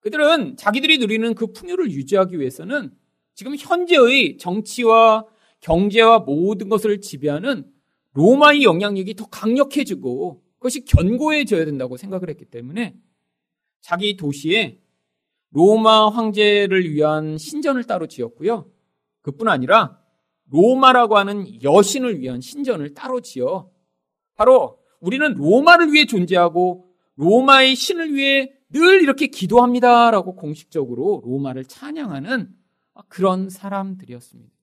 그들은 0.00 0.56
자기들이 0.56 0.98
누리는 0.98 1.34
그 1.34 1.48
풍요를 1.48 1.90
유지하기 1.90 2.38
위해서는 2.40 2.92
지금 3.34 3.54
현재의 3.56 4.38
정치와 4.38 5.26
경제와 5.60 6.20
모든 6.20 6.68
것을 6.68 7.00
지배하는 7.00 7.70
로마의 8.12 8.64
영향력이 8.64 9.14
더 9.14 9.26
강력해지고 9.26 10.42
그것이 10.58 10.84
견고해져야 10.84 11.64
된다고 11.64 11.96
생각을 11.96 12.28
했기 12.28 12.44
때문에 12.44 12.96
자기 13.80 14.16
도시에 14.16 14.80
로마 15.50 16.08
황제를 16.08 16.90
위한 16.90 17.38
신전을 17.38 17.84
따로 17.84 18.06
지었고요. 18.06 18.70
그뿐 19.22 19.48
아니라 19.48 19.98
로마라고 20.50 21.16
하는 21.16 21.62
여신을 21.62 22.20
위한 22.20 22.40
신전을 22.40 22.94
따로 22.94 23.20
지어 23.20 23.70
바로 24.34 24.78
우리는 25.00 25.34
로마를 25.34 25.92
위해 25.92 26.06
존재하고 26.06 26.88
로마의 27.16 27.74
신을 27.74 28.14
위해 28.14 28.52
늘 28.70 29.02
이렇게 29.02 29.26
기도합니다라고 29.26 30.36
공식적으로 30.36 31.22
로마를 31.24 31.64
찬양하는 31.64 32.54
그런 33.08 33.48
사람들이었습니다. 33.48 34.59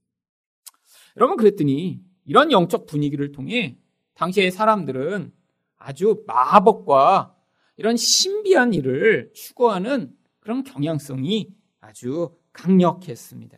여러분 1.18 1.36
그랬더니 1.36 2.00
이런 2.26 2.52
영적 2.52 2.86
분위기를 2.86 3.32
통해 3.32 3.78
당시의 4.14 4.52
사람들은 4.52 5.32
아주 5.78 6.24
마법과 6.28 7.36
이런 7.78 7.98
신비한 7.98 8.74
일을 8.74 9.32
추구하는 9.34 10.14
그런 10.40 10.64
경향성이 10.64 11.50
아주 11.80 12.32
강력했습니다. 12.54 13.58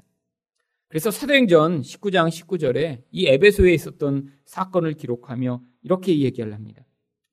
그래서 0.87 1.11
사도행전 1.11 1.81
19장 1.81 2.29
19절에 2.29 3.03
이 3.11 3.27
에베소에 3.27 3.73
있었던 3.73 4.29
사건을 4.45 4.93
기록하며 4.93 5.61
이렇게 5.83 6.19
얘기를 6.19 6.53
합니다. 6.53 6.83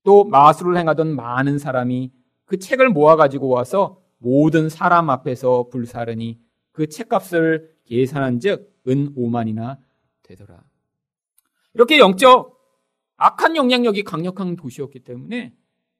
또 0.03 0.25
마술을 0.25 0.77
행하던 0.77 1.15
많은 1.15 1.59
사람이 1.59 2.13
그 2.45 2.59
책을 2.59 2.91
모아가지고 2.91 3.49
와서 3.49 4.03
모든 4.19 4.69
사람 4.69 5.09
앞에서 5.09 5.69
불사르니 5.71 6.39
그 6.73 6.89
책값을 6.89 7.77
계산한 7.85 8.41
즉, 8.41 8.77
은 8.89 9.15
5만이나 9.17 9.79
되더라. 10.27 10.63
이렇게 11.75 11.99
영적 11.99 12.57
악한 13.17 13.57
영향력이 13.57 14.03
강력한 14.05 14.57
도시였기 14.57 15.01
때문에 15.01 15.55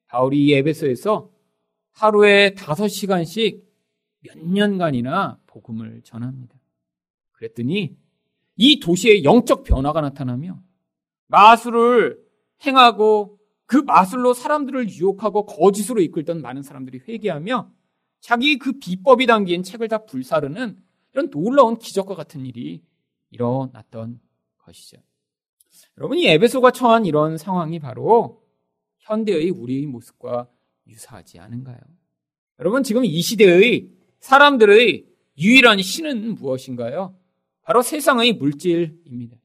바울이 0.07 0.53
에베소에서 0.53 1.31
하루에 1.93 2.53
5시간씩 2.53 3.63
몇 4.19 4.37
년간이나 4.37 5.39
복음을 5.47 6.01
전합니다. 6.03 6.55
그랬더니 7.31 7.97
이 8.55 8.79
도시에 8.79 9.23
영적 9.23 9.63
변화가 9.63 10.01
나타나며 10.01 10.61
마술을 11.27 12.19
행하고 12.65 13.39
그 13.65 13.77
마술로 13.77 14.33
사람들을 14.33 14.89
유혹하고 14.89 15.45
거짓으로 15.45 16.01
이끌던 16.01 16.41
많은 16.41 16.63
사람들이 16.63 17.01
회개하며 17.07 17.71
자기 18.19 18.57
그 18.57 18.73
비법이 18.79 19.25
담긴 19.25 19.63
책을 19.63 19.87
다 19.87 20.05
불사르는 20.05 20.81
이런 21.13 21.29
놀라운 21.29 21.77
기적과 21.77 22.15
같은 22.15 22.45
일이 22.45 22.83
일어났던 23.29 24.19
것이죠. 24.57 24.97
여러분, 25.97 26.17
이 26.17 26.27
에베소가 26.27 26.71
처한 26.71 27.05
이런 27.05 27.37
상황이 27.37 27.79
바로 27.79 28.43
현대의 28.99 29.49
우리의 29.49 29.85
모습과 29.87 30.49
유사하지 30.87 31.39
않은가요? 31.39 31.79
여러분, 32.59 32.83
지금 32.83 33.05
이 33.05 33.21
시대의 33.21 33.91
사람들의 34.19 35.05
유일한 35.39 35.81
신은 35.81 36.35
무엇인가요? 36.35 37.15
바로 37.61 37.81
세상의 37.81 38.33
물질입니다. 38.33 39.37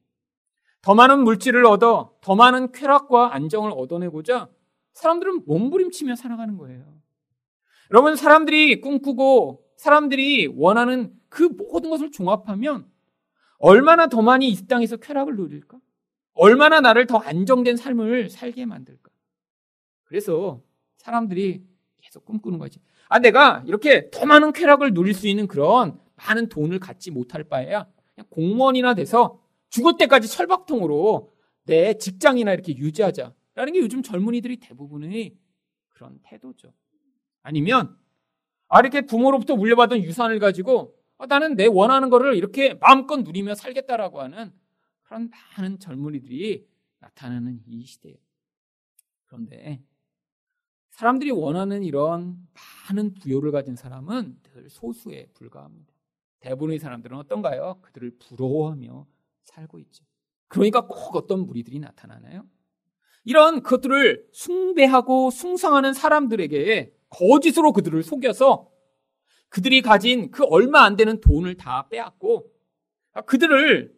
더 0.81 0.95
많은 0.95 1.23
물질을 1.23 1.65
얻어 1.65 2.17
더 2.21 2.35
많은 2.35 2.71
쾌락과 2.71 3.33
안정을 3.33 3.71
얻어내고자 3.71 4.49
사람들은 4.93 5.43
몸부림치며 5.45 6.15
살아가는 6.15 6.57
거예요. 6.57 6.93
여러분, 7.91 8.15
사람들이 8.15 8.81
꿈꾸고 8.81 9.63
사람들이 9.77 10.47
원하는 10.47 11.13
그 11.29 11.43
모든 11.43 11.89
것을 11.89 12.11
종합하면 12.11 12.89
얼마나 13.63 14.07
더 14.07 14.21
많이 14.21 14.49
이 14.49 14.67
땅에서 14.67 14.97
쾌락을 14.97 15.37
누릴까? 15.37 15.79
얼마나 16.33 16.81
나를 16.81 17.07
더 17.07 17.17
안정된 17.19 17.77
삶을 17.77 18.29
살게 18.29 18.65
만들까? 18.65 19.09
그래서 20.03 20.61
사람들이 20.97 21.63
계속 22.01 22.25
꿈꾸는 22.25 22.59
거지. 22.59 22.81
아, 23.07 23.19
내가 23.19 23.63
이렇게 23.65 24.09
더 24.11 24.25
많은 24.25 24.51
쾌락을 24.51 24.93
누릴 24.93 25.13
수 25.13 25.29
있는 25.29 25.47
그런 25.47 25.97
많은 26.15 26.49
돈을 26.49 26.79
갖지 26.79 27.09
못할 27.09 27.45
바에야 27.45 27.87
그냥 28.13 28.27
공무원이나 28.29 28.95
돼서 28.95 29.39
죽을 29.69 29.95
때까지 29.97 30.27
철박통으로 30.27 31.31
내 31.63 31.97
직장이나 31.97 32.51
이렇게 32.51 32.75
유지하자 32.75 33.33
라는 33.55 33.71
게 33.71 33.79
요즘 33.79 34.03
젊은이들이 34.03 34.57
대부분의 34.57 35.37
그런 35.87 36.19
태도죠. 36.21 36.73
아니면 37.43 37.95
아 38.67 38.81
이렇게 38.81 39.05
부모로부터 39.05 39.55
물려받은 39.55 40.03
유산을 40.03 40.39
가지고 40.39 40.95
아, 40.97 41.02
나는 41.25 41.55
내 41.55 41.65
원하는 41.65 42.09
거를 42.09 42.35
이렇게 42.35 42.73
마음껏 42.75 43.17
누리며 43.17 43.55
살겠다라고 43.55 44.21
하는 44.21 44.51
그런 45.03 45.29
많은 45.57 45.79
젊은이들이 45.79 46.67
나타나는 46.99 47.61
이 47.65 47.85
시대예요. 47.85 48.17
그런데 49.25 49.83
사람들이 50.91 51.31
원하는 51.31 51.83
이런 51.83 52.37
많은 52.89 53.13
부여를 53.15 53.51
가진 53.51 53.75
사람은 53.75 54.39
늘 54.43 54.69
소수에 54.69 55.27
불과합니다. 55.33 55.91
대부분의 56.39 56.79
사람들은 56.79 57.17
어떤가요? 57.17 57.79
그들을 57.81 58.17
부러워하며 58.19 59.07
살고 59.43 59.79
있죠. 59.79 60.05
그러니까 60.47 60.81
꼭 60.81 61.15
어떤 61.15 61.45
무리들이 61.45 61.79
나타나나요? 61.79 62.45
이런 63.23 63.63
것들을 63.63 64.27
숭배하고 64.33 65.31
숭상하는 65.31 65.93
사람들에게 65.93 66.93
거짓으로 67.09 67.71
그들을 67.71 68.03
속여서 68.03 68.69
그들이 69.53 69.83
가진 69.83 70.31
그 70.31 70.43
얼마 70.45 70.81
안 70.81 70.95
되는 70.95 71.21
돈을 71.21 71.57
다 71.57 71.87
빼앗고 71.87 72.51
그들을 73.27 73.95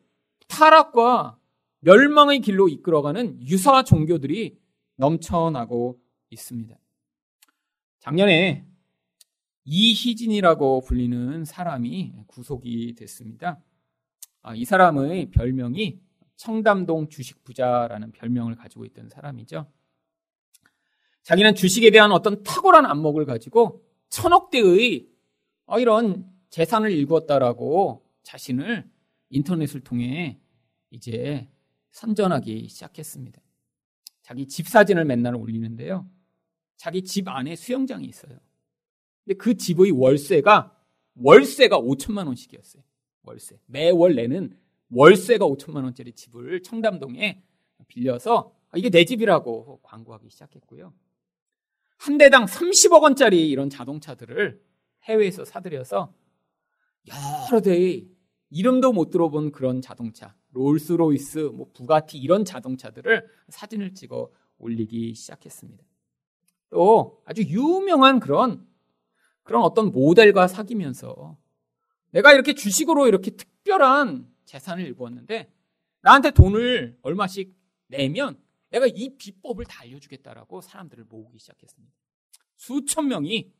타락과 0.49 1.39
멸망의 1.79 2.41
길로 2.41 2.67
이끌어가는 2.67 3.41
유사 3.47 3.81
종교들이 3.81 4.59
넘쳐나고 4.97 5.97
있습니다. 6.29 6.77
작년에 7.99 8.65
이희진이라고 9.63 10.81
불리는 10.81 11.45
사람이 11.45 12.15
구속이 12.27 12.95
됐습니다. 12.95 13.57
아, 14.41 14.53
이 14.55 14.65
사람의 14.65 15.31
별명이 15.31 16.01
청담동 16.35 17.07
주식 17.07 17.45
부자라는 17.45 18.11
별명을 18.11 18.55
가지고 18.55 18.83
있던 18.83 19.07
사람이죠. 19.07 19.71
자기는 21.23 21.55
주식에 21.55 21.91
대한 21.91 22.11
어떤 22.11 22.43
탁월한 22.43 22.85
안목을 22.85 23.25
가지고 23.25 23.85
천억 24.09 24.49
대의 24.49 25.14
어, 25.65 25.79
이런 25.79 26.29
재산을 26.49 26.91
일구었다라고 26.91 28.05
자신을 28.23 28.89
인터넷을 29.29 29.81
통해 29.81 30.39
이제 30.91 31.49
선전하기 31.91 32.69
시작했습니다. 32.69 33.41
자기 34.21 34.47
집 34.47 34.67
사진을 34.67 35.05
맨날 35.05 35.35
올리는데요. 35.35 36.09
자기 36.77 37.03
집 37.03 37.27
안에 37.27 37.55
수영장이 37.55 38.05
있어요. 38.05 38.37
근데 39.23 39.37
그 39.37 39.55
집의 39.55 39.91
월세가 39.91 40.75
월세가 41.15 41.79
5천만 41.79 42.27
원씩이었어요. 42.27 42.83
월세. 43.23 43.59
매월 43.65 44.15
내는 44.15 44.57
월세가 44.89 45.45
5천만 45.45 45.83
원짜리 45.83 46.11
집을 46.11 46.61
청담동에 46.63 47.43
빌려서 47.87 48.55
아, 48.71 48.77
이게 48.77 48.89
내 48.89 49.05
집이라고 49.05 49.79
광고하기 49.83 50.29
시작했고요. 50.29 50.93
한 51.97 52.17
대당 52.17 52.45
30억 52.45 53.01
원짜리 53.03 53.49
이런 53.49 53.69
자동차들을 53.69 54.61
해외에서 55.05 55.45
사들여서 55.45 56.13
여러 57.07 57.61
대의 57.61 58.09
이름도 58.49 58.93
못 58.93 59.09
들어본 59.09 59.51
그런 59.51 59.81
자동차, 59.81 60.35
롤스로이스, 60.51 61.51
뭐 61.53 61.69
부가티 61.73 62.17
이런 62.17 62.45
자동차들을 62.45 63.27
사진을 63.49 63.93
찍어 63.93 64.31
올리기 64.57 65.13
시작했습니다. 65.13 65.83
또 66.69 67.21
아주 67.25 67.43
유명한 67.43 68.19
그런 68.19 68.67
그런 69.43 69.61
어떤 69.61 69.91
모델과 69.91 70.47
사귀면서 70.47 71.37
내가 72.11 72.33
이렇게 72.33 72.53
주식으로 72.53 73.07
이렇게 73.07 73.31
특별한 73.31 74.31
재산을 74.45 74.85
일구었는데 74.85 75.51
나한테 76.01 76.31
돈을 76.31 76.97
얼마씩 77.01 77.55
내면 77.87 78.39
내가 78.69 78.87
이 78.87 79.15
비법을 79.17 79.65
다 79.65 79.81
알려주겠다라고 79.81 80.61
사람들을 80.61 81.05
모으기 81.05 81.39
시작했습니다. 81.39 81.93
수천 82.55 83.07
명이 83.07 83.53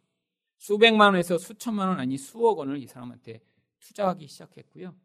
수백만 0.58 1.14
원에서 1.14 1.38
수천만 1.38 1.90
원 1.90 2.00
아니 2.00 2.18
수억 2.18 2.60
원을 2.60 2.78
이 2.78 2.88
사람한테 2.88 3.42
투자하기 3.80 4.28
시작했고요. 4.28 4.96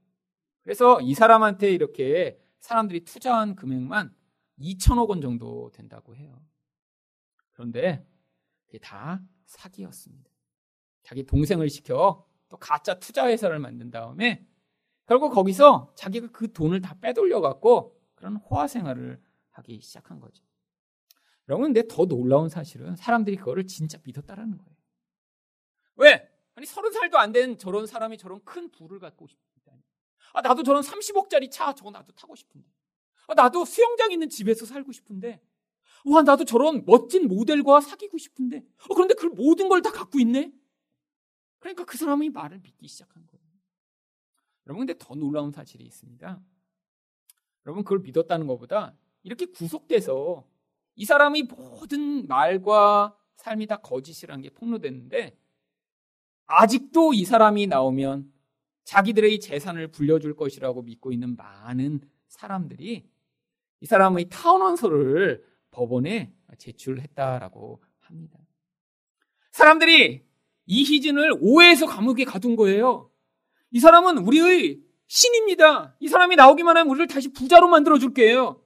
그래서 0.62 1.00
이 1.00 1.14
사람한테 1.14 1.72
이렇게 1.72 2.40
사람들이 2.60 3.04
투자한 3.04 3.56
금액만 3.56 4.14
2천억 4.58 5.08
원 5.08 5.20
정도 5.20 5.70
된다고 5.72 6.14
해요. 6.14 6.42
그런데 7.52 8.06
그게 8.66 8.78
다 8.78 9.22
사기였습니다. 9.46 10.30
자기 11.02 11.24
동생을 11.24 11.68
시켜 11.68 12.26
또 12.48 12.56
가짜 12.56 12.98
투자 12.98 13.26
회사를 13.26 13.58
만든 13.58 13.90
다음에 13.90 14.46
결국 15.06 15.30
거기서 15.30 15.92
자기가 15.96 16.28
그 16.30 16.52
돈을 16.52 16.80
다 16.80 16.96
빼돌려 17.00 17.40
갖고 17.40 18.00
그런 18.14 18.36
호화 18.36 18.68
생활을 18.68 19.20
하기 19.50 19.80
시작한 19.80 20.20
거죠. 20.20 20.44
여러분, 21.48 21.72
근데 21.72 21.88
더 21.88 22.06
놀라운 22.06 22.48
사실은 22.48 22.94
사람들이 22.94 23.36
그거를 23.36 23.66
진짜 23.66 23.98
믿었다라는 24.04 24.56
거예요. 24.56 24.76
왜? 25.96 26.28
아니, 26.54 26.66
서른 26.66 26.92
살도 26.92 27.18
안 27.18 27.32
된 27.32 27.58
저런 27.58 27.86
사람이 27.86 28.18
저런 28.18 28.42
큰 28.44 28.70
부를 28.70 28.98
갖고 28.98 29.26
싶다. 29.26 29.72
아, 30.32 30.40
나도 30.42 30.62
저런 30.62 30.82
30억짜리 30.82 31.50
차 31.50 31.74
저거 31.74 31.90
나도 31.90 32.12
타고 32.12 32.34
싶은데. 32.36 32.68
아, 33.28 33.34
나도 33.34 33.64
수영장 33.64 34.12
있는 34.12 34.28
집에서 34.28 34.64
살고 34.66 34.92
싶은데. 34.92 35.40
와, 36.06 36.22
나도 36.22 36.44
저런 36.44 36.84
멋진 36.86 37.28
모델과 37.28 37.80
사귀고 37.80 38.16
싶은데. 38.18 38.64
어, 38.88 38.94
그런데 38.94 39.14
그 39.14 39.26
모든 39.26 39.68
걸 39.68 39.82
다 39.82 39.90
갖고 39.90 40.18
있네? 40.20 40.52
그러니까 41.58 41.84
그 41.84 41.98
사람이 41.98 42.30
말을 42.30 42.60
믿기 42.60 42.88
시작한 42.88 43.26
거예요. 43.26 43.44
여러분, 44.66 44.86
근데 44.86 44.96
더 44.98 45.14
놀라운 45.14 45.50
사실이 45.52 45.84
있습니다. 45.84 46.40
여러분, 47.66 47.84
그걸 47.84 47.98
믿었다는 48.00 48.46
것보다 48.46 48.94
이렇게 49.22 49.46
구속돼서 49.46 50.46
이 50.94 51.04
사람의 51.04 51.42
모든 51.44 52.26
말과 52.26 53.16
삶이 53.36 53.66
다 53.66 53.76
거짓이라는 53.78 54.42
게 54.42 54.50
폭로됐는데 54.50 55.36
아직도 56.50 57.14
이 57.14 57.24
사람이 57.24 57.68
나오면 57.68 58.32
자기들의 58.84 59.38
재산을 59.38 59.88
불려줄 59.88 60.34
것이라고 60.34 60.82
믿고 60.82 61.12
있는 61.12 61.36
많은 61.36 62.00
사람들이 62.26 63.08
이 63.80 63.86
사람의 63.86 64.28
타원원서를 64.30 65.44
법원에 65.70 66.34
제출했다라고 66.58 67.80
합니다. 68.00 68.38
사람들이 69.52 70.24
이희진을 70.66 71.38
오해해서 71.40 71.86
감옥에 71.86 72.24
가둔 72.24 72.56
거예요. 72.56 73.10
이 73.70 73.78
사람은 73.78 74.18
우리의 74.18 74.80
신입니다. 75.06 75.94
이 76.00 76.08
사람이 76.08 76.34
나오기만 76.34 76.76
하면 76.76 76.90
우리를 76.90 77.06
다시 77.06 77.32
부자로 77.32 77.68
만들어 77.68 77.98
줄게요. 77.98 78.60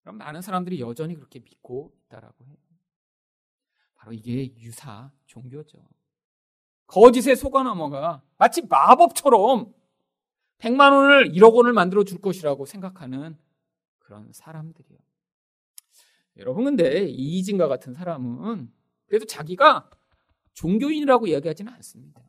그럼 0.00 0.16
많은 0.16 0.40
사람들이 0.40 0.80
여전히 0.80 1.14
그렇게 1.14 1.40
믿고 1.40 1.92
있다라고 2.06 2.44
해요. 2.46 2.56
바로 3.96 4.12
이게 4.12 4.54
유사 4.56 5.12
종교죠. 5.26 5.78
거짓에 6.92 7.34
속아 7.34 7.62
넘어가 7.62 8.20
마치 8.36 8.60
마법처럼 8.66 9.72
100만 10.58 10.92
원을 10.92 11.32
1억 11.32 11.54
원을 11.54 11.72
만들어 11.72 12.04
줄 12.04 12.20
것이라고 12.20 12.66
생각하는 12.66 13.38
그런 13.98 14.30
사람들이요. 14.30 14.98
여러분 16.36 16.64
근데 16.64 17.06
이진과 17.08 17.68
같은 17.68 17.94
사람은 17.94 18.70
그래도 19.06 19.24
자기가 19.24 19.88
종교인이라고 20.52 21.28
이야기하지는 21.28 21.72
않습니다. 21.72 22.20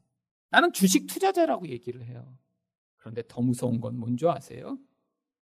나는 0.50 0.72
주식 0.72 1.08
투자자라고 1.08 1.68
얘기를 1.68 2.02
해요. 2.06 2.34
그런데 2.96 3.22
더 3.28 3.42
무서운 3.42 3.82
건 3.82 3.98
뭔지 3.98 4.26
아세요? 4.30 4.78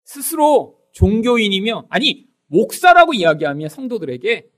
스스로 0.04 0.78
종교인이며 0.92 1.86
아니 1.88 2.28
목사라고 2.48 3.14
이야기하며 3.14 3.70
성도들에게 3.70 4.50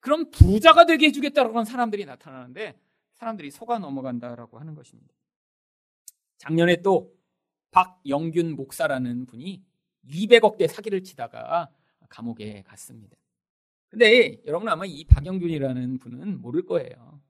그런 0.00 0.32
부자가 0.32 0.84
되게 0.84 1.06
해주겠다라고 1.06 1.54
하는 1.54 1.64
사람들이 1.64 2.06
나타나는데 2.06 2.76
사람들이 3.20 3.50
속아 3.50 3.78
넘어간다라고 3.78 4.58
하는 4.58 4.74
것입니다. 4.74 5.14
작년에 6.38 6.80
또 6.80 7.14
박영균 7.70 8.56
목사라는 8.56 9.26
분이 9.26 9.62
200억대 10.08 10.66
사기를 10.66 11.04
치다가 11.04 11.70
감옥에 12.08 12.62
갔습니다. 12.62 13.16
근데 13.88 14.40
여러분 14.46 14.68
아마 14.70 14.86
이 14.86 15.04
박영균이라는 15.04 15.98
분은 15.98 16.40
모를 16.40 16.64
거예요. 16.64 17.20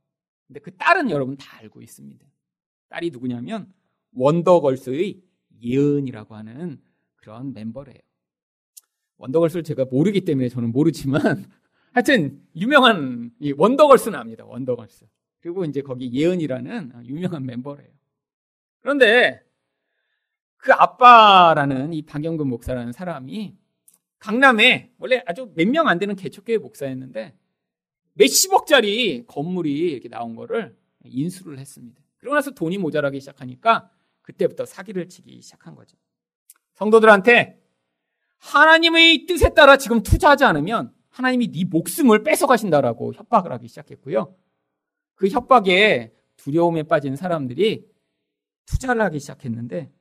근데 0.46 0.60
그 0.60 0.76
딸은 0.76 1.10
여러분 1.10 1.36
다 1.36 1.58
알고 1.58 1.82
있습니다. 1.82 2.24
딸이 2.88 3.10
누구냐면 3.10 3.72
원더걸스의 4.12 5.20
예은이라고 5.60 6.36
하는 6.36 6.80
그런 7.16 7.52
멤버래요. 7.52 7.98
원더걸스를 9.16 9.64
제가 9.64 9.86
모르기 9.86 10.24
때문에 10.24 10.48
저는 10.50 10.70
모르지만 10.70 11.20
하여튼 11.92 12.46
유명한 12.54 13.32
이 13.40 13.52
원더걸스는 13.56 14.16
압니다. 14.16 14.44
원더걸스. 14.44 15.06
그리고 15.40 15.64
이제 15.64 15.82
거기 15.82 16.12
예은이라는 16.12 17.02
유명한 17.06 17.46
멤버래요. 17.46 17.88
그런데 18.80 19.42
그 20.56 20.72
아빠라는 20.72 21.92
이 21.94 22.02
박영근 22.02 22.46
목사라는 22.48 22.92
사람이 22.92 23.56
강남에 24.18 24.92
원래 24.98 25.22
아주 25.26 25.50
몇 25.54 25.66
명 25.66 25.88
안 25.88 25.98
되는 25.98 26.14
개척교회 26.14 26.58
목사였는데 26.58 27.34
몇십억짜리 28.14 29.24
건물이 29.26 29.92
이렇게 29.92 30.08
나온 30.10 30.34
거를 30.36 30.76
인수를 31.04 31.58
했습니다. 31.58 32.02
그러고 32.18 32.34
나서 32.34 32.50
돈이 32.50 32.76
모자라기 32.76 33.18
시작하니까 33.20 33.90
그때부터 34.20 34.66
사기를 34.66 35.08
치기 35.08 35.40
시작한 35.40 35.74
거죠. 35.74 35.96
성도들한테 36.74 37.58
하나님의 38.38 39.24
뜻에 39.26 39.54
따라 39.54 39.78
지금 39.78 40.02
투자하지 40.02 40.44
않으면 40.44 40.92
하나님이 41.08 41.50
네 41.52 41.64
목숨을 41.64 42.22
뺏어가신다라고 42.22 43.14
협박을 43.14 43.52
하기 43.52 43.68
시작했고요. 43.68 44.34
그 45.20 45.28
협박에 45.28 46.14
두려움에 46.36 46.84
빠진 46.84 47.14
사람들이 47.14 47.86
투자를 48.64 49.02
하기 49.02 49.20
시작했는데 49.20 49.92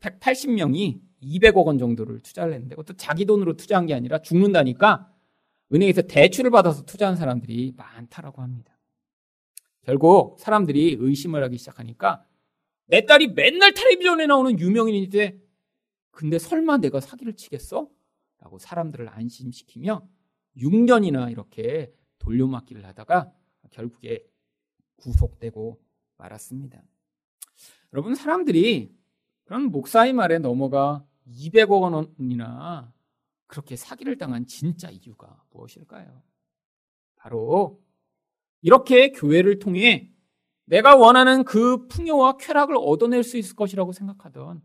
180명이 0.00 1.00
200억 1.22 1.64
원 1.64 1.78
정도를 1.78 2.20
투자를 2.20 2.52
했는데 2.52 2.76
그것도 2.76 2.98
자기 2.98 3.24
돈으로 3.24 3.56
투자한 3.56 3.86
게 3.86 3.94
아니라 3.94 4.20
죽는다니까 4.20 5.10
은행에서 5.72 6.02
대출을 6.02 6.50
받아서 6.50 6.84
투자한 6.84 7.16
사람들이 7.16 7.72
많다라고 7.74 8.42
합니다. 8.42 8.78
결국 9.80 10.38
사람들이 10.38 10.98
의심을 11.00 11.42
하기 11.44 11.56
시작하니까 11.56 12.26
내 12.84 13.06
딸이 13.06 13.28
맨날 13.28 13.72
텔레비전에 13.72 14.26
나오는 14.26 14.60
유명인인데 14.60 15.40
근데 16.10 16.38
설마 16.38 16.78
내가 16.78 17.00
사기를 17.00 17.32
치겠어? 17.32 17.88
라고 18.40 18.58
사람들을 18.58 19.08
안심시키며 19.08 20.06
6년이나 20.58 21.32
이렇게 21.32 21.94
돌려막기를 22.18 22.84
하다가 22.84 23.32
결국에 23.70 24.22
구속되고 24.96 25.80
말았습니다. 26.16 26.82
여러분 27.92 28.14
사람들이 28.14 28.94
그런 29.44 29.70
목사의 29.70 30.12
말에 30.12 30.38
넘어가 30.38 31.04
200억 31.28 31.80
원이나 32.18 32.92
그렇게 33.46 33.76
사기를 33.76 34.18
당한 34.18 34.46
진짜 34.46 34.90
이유가 34.90 35.42
무엇일까요? 35.50 36.22
바로 37.16 37.82
이렇게 38.60 39.12
교회를 39.12 39.58
통해 39.58 40.10
내가 40.64 40.96
원하는 40.96 41.44
그 41.44 41.86
풍요와 41.86 42.38
쾌락을 42.38 42.74
얻어낼 42.76 43.22
수 43.22 43.36
있을 43.36 43.54
것이라고 43.54 43.92
생각하던 43.92 44.62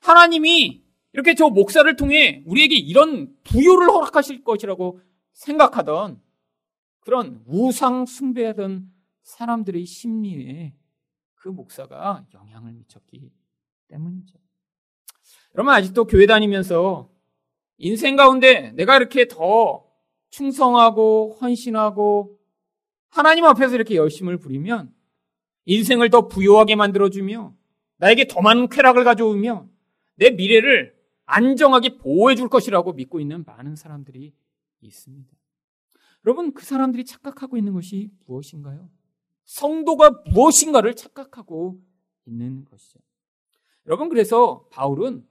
하나님이 0.00 0.84
이렇게 1.12 1.34
저 1.34 1.48
목사를 1.48 1.94
통해 1.96 2.42
우리에게 2.46 2.76
이런 2.76 3.34
부요를 3.44 3.88
허락하실 3.88 4.44
것이라고 4.44 5.00
생각하던 5.32 6.20
그런 7.00 7.42
우상 7.46 8.06
숭배하던 8.06 8.90
사람들의 9.28 9.84
심리에 9.84 10.74
그 11.34 11.48
목사가 11.48 12.26
영향을 12.32 12.72
미쳤기 12.72 13.30
때문이죠. 13.88 14.38
여러분 15.54 15.74
아직도 15.74 16.06
교회 16.06 16.26
다니면서 16.26 17.10
인생 17.76 18.16
가운데 18.16 18.72
내가 18.72 18.96
이렇게 18.96 19.28
더 19.28 19.86
충성하고 20.30 21.36
헌신하고 21.40 22.38
하나님 23.10 23.44
앞에서 23.44 23.74
이렇게 23.74 23.96
열심을 23.96 24.38
부리면 24.38 24.94
인생을 25.66 26.08
더 26.08 26.26
부유하게 26.28 26.76
만들어주며 26.76 27.54
나에게 27.98 28.28
더 28.28 28.40
많은 28.40 28.68
쾌락을 28.68 29.04
가져오며 29.04 29.68
내 30.14 30.30
미래를 30.30 30.96
안정하게 31.26 31.98
보호해 31.98 32.34
줄 32.34 32.48
것이라고 32.48 32.94
믿고 32.94 33.20
있는 33.20 33.44
많은 33.44 33.76
사람들이 33.76 34.32
있습니다. 34.80 35.30
여러분, 36.24 36.54
그 36.54 36.64
사람들이 36.64 37.04
착각하고 37.04 37.58
있는 37.58 37.74
것이 37.74 38.10
무엇인가요? 38.26 38.88
성도가 39.48 40.10
무엇인가를 40.26 40.94
착각하고 40.94 41.80
있는 42.26 42.66
것이죠. 42.66 43.00
여러분, 43.86 44.10
그래서 44.10 44.66
바울은 44.70 45.26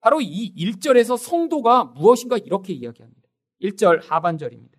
바로 0.00 0.20
이 0.20 0.52
1절에서 0.56 1.16
성도가 1.16 1.84
무엇인가 1.84 2.36
이렇게 2.36 2.72
이야기합니다. 2.72 3.28
1절 3.62 4.02
하반절입니다. 4.02 4.76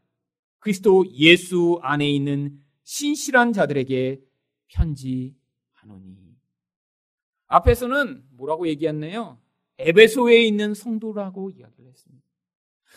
그리스도 0.59 1.05
예수 1.13 1.79
안에 1.81 2.09
있는 2.09 2.59
신실한 2.83 3.53
자들에게 3.53 4.19
편지하노니. 4.67 6.35
앞에서는 7.47 8.25
뭐라고 8.31 8.67
얘기했네요? 8.67 9.39
에베소에 9.77 10.43
있는 10.43 10.73
성도라고 10.73 11.49
이야기를 11.51 11.89
했습니다. 11.89 12.25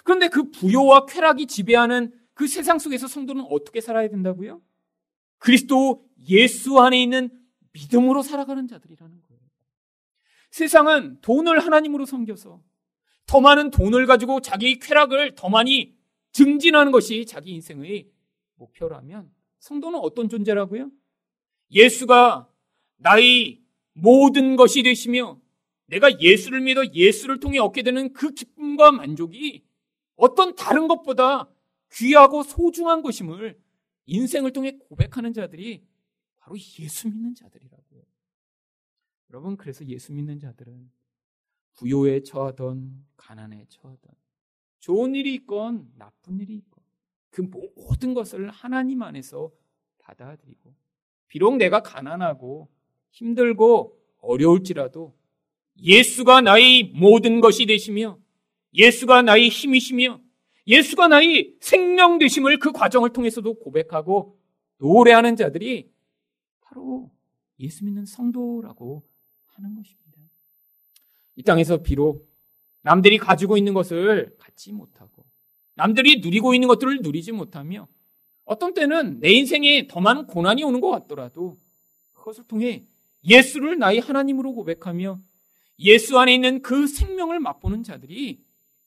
그런데 0.02 0.28
그 0.28 0.50
부요와 0.50 1.06
쾌락이 1.06 1.46
지배하는 1.46 2.12
그 2.34 2.48
세상 2.48 2.80
속에서 2.80 3.06
성도는 3.06 3.46
어떻게 3.48 3.80
살아야 3.80 4.08
된다고요? 4.08 4.60
그리스도 5.44 6.02
예수 6.26 6.80
안에 6.80 7.02
있는 7.02 7.28
믿음으로 7.72 8.22
살아가는 8.22 8.66
자들이라는 8.66 9.20
거예요. 9.20 9.42
세상은 10.50 11.20
돈을 11.20 11.60
하나님으로 11.60 12.06
섬겨서 12.06 12.62
더 13.26 13.40
많은 13.42 13.70
돈을 13.70 14.06
가지고 14.06 14.40
자기의 14.40 14.78
쾌락을 14.78 15.34
더 15.34 15.50
많이 15.50 15.94
증진하는 16.32 16.92
것이 16.92 17.26
자기 17.26 17.50
인생의 17.50 18.08
목표라면 18.54 19.30
성도는 19.58 19.98
어떤 19.98 20.30
존재라고요? 20.30 20.90
예수가 21.72 22.48
나의 22.96 23.60
모든 23.92 24.56
것이 24.56 24.82
되시며 24.82 25.38
내가 25.86 26.20
예수를 26.20 26.62
믿어 26.62 26.86
예수를 26.94 27.38
통해 27.38 27.58
얻게 27.58 27.82
되는 27.82 28.14
그 28.14 28.32
기쁨과 28.32 28.92
만족이 28.92 29.62
어떤 30.16 30.54
다른 30.54 30.88
것보다 30.88 31.50
귀하고 31.92 32.42
소중한 32.42 33.02
것임을 33.02 33.62
인생을 34.06 34.52
통해 34.52 34.72
고백하는 34.78 35.32
자들이 35.32 35.86
바로 36.36 36.56
예수 36.78 37.08
믿는 37.08 37.34
자들이라고요. 37.34 38.02
여러분, 39.30 39.56
그래서 39.56 39.84
예수 39.86 40.12
믿는 40.12 40.38
자들은 40.38 40.90
부요에 41.74 42.22
처하던 42.22 43.06
가난에 43.16 43.66
처하던 43.68 44.14
좋은 44.78 45.14
일이 45.14 45.34
있건 45.34 45.90
나쁜 45.96 46.38
일이 46.40 46.54
있건 46.56 46.84
그 47.30 47.42
모든 47.42 48.14
것을 48.14 48.50
하나님 48.50 49.02
안에서 49.02 49.50
받아들이고 49.98 50.74
비록 51.26 51.56
내가 51.56 51.82
가난하고 51.82 52.68
힘들고 53.10 53.98
어려울지라도 54.20 55.16
예수가 55.78 56.42
나의 56.42 56.92
모든 56.94 57.40
것이 57.40 57.66
되시며 57.66 58.18
예수가 58.74 59.22
나의 59.22 59.48
힘이시며 59.48 60.20
예수가 60.66 61.08
나의 61.08 61.54
생명 61.60 62.18
되심을 62.18 62.58
그 62.58 62.72
과정을 62.72 63.10
통해서도 63.10 63.54
고백하고 63.54 64.38
노래하는 64.78 65.36
자들이 65.36 65.90
바로 66.60 67.10
예수 67.60 67.84
믿는 67.84 68.06
성도라고 68.06 69.02
하는 69.46 69.74
것입니다. 69.74 70.04
이 71.36 71.42
땅에서 71.42 71.78
비록 71.78 72.30
남들이 72.82 73.18
가지고 73.18 73.56
있는 73.56 73.74
것을 73.74 74.36
갖지 74.38 74.72
못하고 74.72 75.24
남들이 75.74 76.20
누리고 76.20 76.54
있는 76.54 76.68
것들을 76.68 77.00
누리지 77.02 77.32
못하며 77.32 77.88
어떤 78.44 78.74
때는 78.74 79.20
내 79.20 79.30
인생에 79.30 79.88
더 79.88 80.00
많은 80.00 80.26
고난이 80.26 80.62
오는 80.64 80.80
것 80.80 80.90
같더라도 80.90 81.58
그것을 82.12 82.44
통해 82.44 82.84
예수를 83.24 83.78
나의 83.78 84.00
하나님으로 84.00 84.54
고백하며 84.54 85.20
예수 85.80 86.18
안에 86.18 86.34
있는 86.34 86.62
그 86.62 86.86
생명을 86.86 87.40
맛보는 87.40 87.82
자들이 87.82 88.44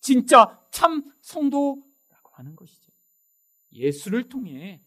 진짜 0.07 0.57
참 0.71 1.11
성도라고 1.19 2.31
하는 2.31 2.55
것이죠. 2.55 2.93
예수를 3.73 4.29
통해 4.29 4.81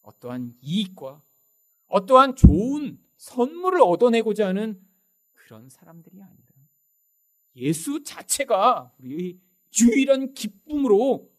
어떠한 0.00 0.56
이익과 0.62 1.22
어떠한 1.88 2.36
좋은 2.36 2.98
선물을 3.18 3.82
얻어내고자 3.82 4.48
하는 4.48 4.82
그런 5.34 5.68
사람들이 5.68 6.22
아니라 6.22 6.46
예수 7.56 8.02
자체가 8.02 8.94
우리의 8.98 9.38
유일한 9.78 10.32
기쁨으로 10.32 11.30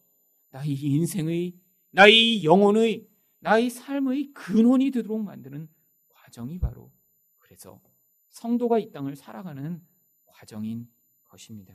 나의 0.52 0.72
인생의, 0.76 1.56
나의 1.90 2.44
영혼의, 2.44 3.10
나의 3.40 3.72
삶의 3.72 4.34
근원이 4.34 4.92
되도록 4.92 5.24
만드는 5.24 5.68
과정이 6.10 6.60
바로 6.60 6.92
그래서 7.40 7.82
성도가 8.30 8.78
이 8.78 8.92
땅을 8.92 9.16
살아가는 9.16 9.84
과정인 10.28 10.88
것입니다. 11.24 11.74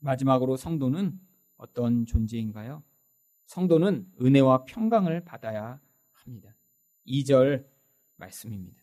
마지막으로 0.00 0.56
성도는 0.56 1.18
어떤 1.56 2.06
존재인가요? 2.06 2.82
성도는 3.46 4.06
은혜와 4.20 4.64
평강을 4.64 5.24
받아야 5.24 5.80
합니다. 6.12 6.54
2절 7.06 7.66
말씀입니다. 8.16 8.80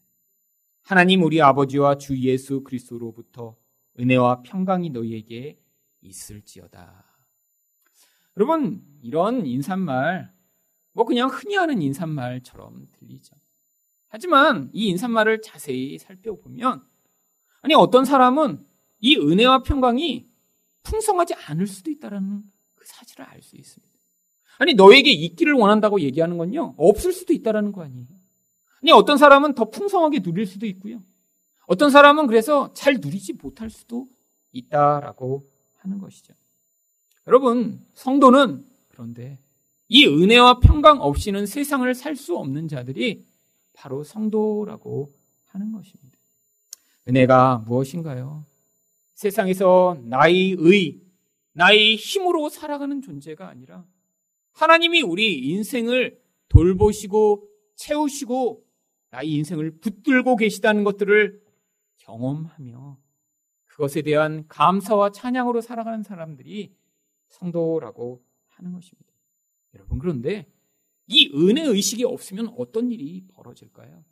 하나님 0.81 1.23
우리 1.23 1.41
아버지와 1.41 1.97
주 1.97 2.17
예수 2.19 2.63
그리스도로부터 2.63 3.55
은혜와 3.99 4.41
평강이 4.43 4.89
너희에게 4.91 5.59
있을지어다. 6.01 7.03
여러분, 8.37 8.83
이런 9.01 9.45
인사말, 9.45 10.31
뭐 10.93 11.05
그냥 11.05 11.29
흔히 11.29 11.55
하는 11.55 11.81
인사말처럼 11.81 12.87
들리죠. 12.93 13.35
하지만 14.09 14.69
이 14.73 14.87
인사말을 14.89 15.41
자세히 15.41 15.97
살펴보면, 15.97 16.85
아니, 17.61 17.73
어떤 17.73 18.05
사람은 18.05 18.65
이 18.99 19.17
은혜와 19.17 19.63
평강이 19.63 20.29
풍성하지 20.87 21.33
않을 21.33 21.67
수도 21.67 21.91
있다는 21.91 22.43
그 22.75 22.85
사실을 22.87 23.25
알 23.25 23.41
수 23.41 23.55
있습니다. 23.57 23.93
아니, 24.59 24.73
너에게 24.73 25.11
있기를 25.11 25.53
원한다고 25.53 25.99
얘기하는 26.01 26.37
건요, 26.37 26.73
없을 26.77 27.11
수도 27.11 27.33
있다는 27.33 27.71
거 27.71 27.83
아니에요. 27.83 28.07
아니, 28.81 28.91
어떤 28.91 29.17
사람은 29.17 29.53
더 29.53 29.69
풍성하게 29.69 30.21
누릴 30.21 30.45
수도 30.47 30.65
있고요. 30.65 31.03
어떤 31.67 31.89
사람은 31.91 32.27
그래서 32.27 32.73
잘 32.73 32.95
누리지 33.01 33.33
못할 33.33 33.69
수도 33.69 34.07
있다라고 34.53 35.45
하는 35.77 35.99
것이죠. 35.99 36.33
여러분, 37.27 37.85
성도는 37.93 38.65
그런데 38.87 39.37
이 39.89 40.07
은혜와 40.07 40.59
평강 40.59 41.01
없이는 41.01 41.45
세상을 41.45 41.93
살 41.93 42.15
수 42.15 42.37
없는 42.37 42.67
자들이 42.67 43.25
바로 43.73 44.03
성도라고 44.03 45.11
하는 45.47 45.71
것입니다. 45.71 46.17
은혜가 47.07 47.63
무엇인가요? 47.67 48.45
세상에서 49.17 49.99
나의 50.03 50.55
의, 50.59 51.01
나의 51.53 51.95
힘으로 51.95 52.49
살아가는 52.49 53.01
존재가 53.01 53.47
아니라 53.47 53.83
하나님이 54.51 55.01
우리 55.01 55.39
인생을 55.39 56.21
돌보시고 56.49 57.49
채우시고 57.75 58.63
나의 59.09 59.31
인생을 59.31 59.79
붙들고 59.79 60.35
계시다는 60.35 60.83
것들을 60.83 61.41
경험하며 61.97 62.99
그것에 63.65 64.03
대한 64.03 64.47
감사와 64.47 65.11
찬양으로 65.11 65.61
살아가는 65.61 66.03
사람들이 66.03 66.75
성도라고 67.29 68.23
하는 68.45 68.71
것입니다. 68.71 69.11
여러분, 69.73 69.97
그런데 69.97 70.45
이 71.07 71.31
은혜 71.33 71.63
의식이 71.63 72.03
없으면 72.03 72.53
어떤 72.55 72.91
일이 72.91 73.23
벌어질까요? 73.29 74.03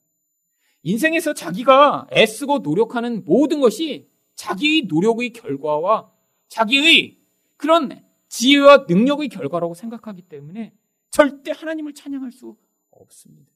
인생에서 0.81 1.35
자기가 1.35 2.07
애쓰고 2.11 2.59
노력하는 2.59 3.23
모든 3.23 3.61
것이 3.61 4.14
자기의 4.35 4.83
노력의 4.83 5.31
결과와 5.31 6.11
자기의 6.47 7.19
그런 7.57 8.03
지혜와 8.27 8.85
능력의 8.87 9.29
결과라고 9.29 9.73
생각하기 9.73 10.23
때문에 10.23 10.73
절대 11.09 11.51
하나님을 11.51 11.93
찬양할 11.93 12.31
수 12.31 12.57
없습니다. 12.91 13.51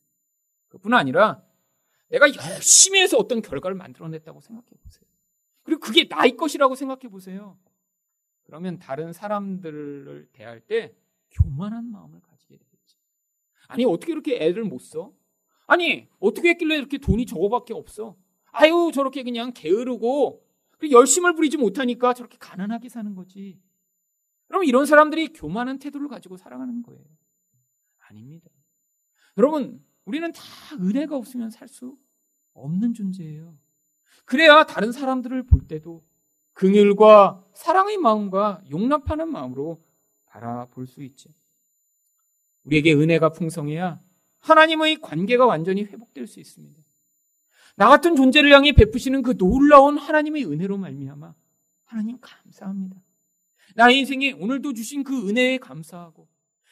그뿐 0.69 0.93
아니라 0.93 1.43
내가 2.09 2.27
열심히 2.33 3.01
해서 3.01 3.17
어떤 3.17 3.41
결과를 3.41 3.75
만들어냈다고 3.75 4.41
생각해 4.41 4.67
보세요. 4.81 5.05
그리고 5.63 5.81
그게 5.81 6.07
나의 6.09 6.35
것이라고 6.35 6.75
생각해 6.75 7.09
보세요. 7.09 7.57
그러면 8.43 8.79
다른 8.79 9.13
사람들을 9.13 10.29
대할 10.31 10.59
때 10.61 10.95
교만한 11.31 11.91
마음을 11.91 12.19
가지게 12.21 12.57
되겠지. 12.57 12.95
아니, 13.67 13.85
어떻게 13.85 14.11
이렇게 14.11 14.37
애를 14.43 14.63
못 14.63 14.79
써? 14.79 15.13
아니, 15.67 16.07
어떻게 16.19 16.49
했길래 16.49 16.75
이렇게 16.75 16.97
돈이 16.97 17.27
저거밖에 17.27 17.75
없어? 17.75 18.15
아유, 18.51 18.91
저렇게 18.91 19.21
그냥 19.21 19.53
게으르고 19.53 20.43
열심을 20.89 21.33
부리지 21.33 21.57
못하니까 21.57 22.13
저렇게 22.13 22.37
가난하게 22.37 22.89
사는 22.89 23.13
거지. 23.15 23.59
그럼 24.47 24.63
이런 24.63 24.85
사람들이 24.85 25.33
교만한 25.33 25.79
태도를 25.79 26.07
가지고 26.07 26.37
살아가는 26.37 26.81
거예요. 26.83 27.03
아닙니다. 27.99 28.49
여러분, 29.37 29.83
우리는 30.05 30.31
다 30.31 30.41
은혜가 30.79 31.15
없으면 31.15 31.49
살 31.49 31.67
수 31.67 31.97
없는 32.53 32.93
존재예요. 32.93 33.57
그래야 34.25 34.65
다른 34.65 34.91
사람들을 34.91 35.43
볼 35.43 35.67
때도 35.67 36.03
긍휼과 36.53 37.45
사랑의 37.53 37.97
마음과 37.97 38.63
용납하는 38.69 39.31
마음으로 39.31 39.83
바라볼 40.25 40.87
수 40.87 41.03
있죠. 41.03 41.29
우리에게 42.63 42.93
은혜가 42.93 43.29
풍성해야 43.31 44.01
하나님의 44.39 44.99
관계가 45.01 45.45
완전히 45.45 45.83
회복될 45.83 46.27
수 46.27 46.39
있습니다. 46.39 46.81
나 47.79 47.87
같은 47.87 48.17
존재를 48.17 48.51
향해 48.51 48.73
베푸시는 48.73 49.21
그 49.21 49.37
놀라운 49.37 49.97
하나님의 49.97 50.43
은혜로 50.43 50.77
말미암아 50.77 51.33
하나님 51.85 52.17
감사합니다. 52.19 53.01
나의 53.73 53.99
인생에 53.99 54.33
오늘도 54.33 54.73
주신 54.73 55.05
그 55.05 55.29
은혜에 55.29 55.59
감사하고 55.59 56.27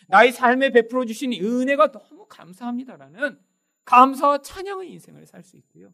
나의 0.10 0.34
삶에 0.34 0.72
베풀어 0.72 1.06
주신 1.06 1.32
은혜가 1.32 1.94
너무 1.94 2.26
감사합니다라는 2.28 3.40
감사와 3.86 4.40
찬양의 4.40 4.92
인생을 4.92 5.26
살 5.26 5.44
수 5.44 5.56
있고요. 5.56 5.94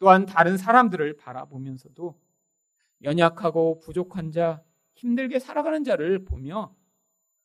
또한 0.00 0.26
다른 0.26 0.56
사람들을 0.56 1.16
바라보면서도 1.16 2.20
연약하고 3.04 3.78
부족한 3.78 4.32
자, 4.32 4.64
힘들게 4.94 5.38
살아가는 5.38 5.84
자를 5.84 6.24
보며 6.24 6.74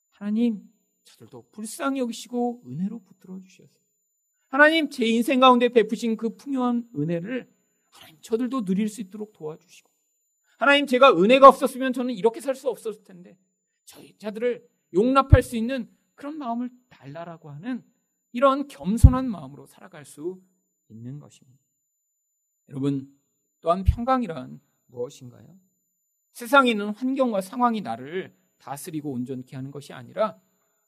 하나님, 0.09 0.67
저들도 1.03 1.49
불쌍히 1.51 1.99
여기시고 1.99 2.63
은혜로 2.65 3.03
붙들어 3.03 3.39
주셔서 3.41 3.79
하나님, 4.49 4.89
제 4.89 5.05
인생 5.05 5.39
가운데 5.39 5.69
베푸신 5.69 6.17
그 6.17 6.35
풍요한 6.35 6.87
은혜를 6.95 7.49
하나님, 7.89 8.17
저들도 8.21 8.65
누릴 8.65 8.89
수 8.89 9.01
있도록 9.01 9.33
도와주시고 9.33 9.89
하나님, 10.57 10.85
제가 10.85 11.15
은혜가 11.15 11.47
없었으면 11.47 11.93
저는 11.93 12.13
이렇게 12.13 12.41
살 12.41 12.55
수 12.55 12.69
없었을 12.69 13.03
텐데 13.03 13.37
저희 13.85 14.17
자들을 14.17 14.67
용납할 14.93 15.41
수 15.41 15.55
있는 15.55 15.89
그런 16.15 16.37
마음을 16.37 16.69
달라라고 16.89 17.49
하는 17.49 17.83
이런 18.31 18.67
겸손한 18.67 19.29
마음으로 19.29 19.65
살아갈 19.65 20.03
수 20.03 20.41
있는 20.89 21.19
것입니다. 21.19 21.63
여러분, 22.69 23.11
또한 23.61 23.83
평강이란 23.83 24.59
무엇인가요? 24.87 25.59
세상에 26.33 26.71
있는 26.71 26.89
환경과 26.89 27.41
상황이 27.41 27.81
나를 27.81 28.35
다스리고 28.57 29.11
온전케 29.11 29.55
하는 29.55 29.71
것이 29.71 29.93
아니라 29.93 30.39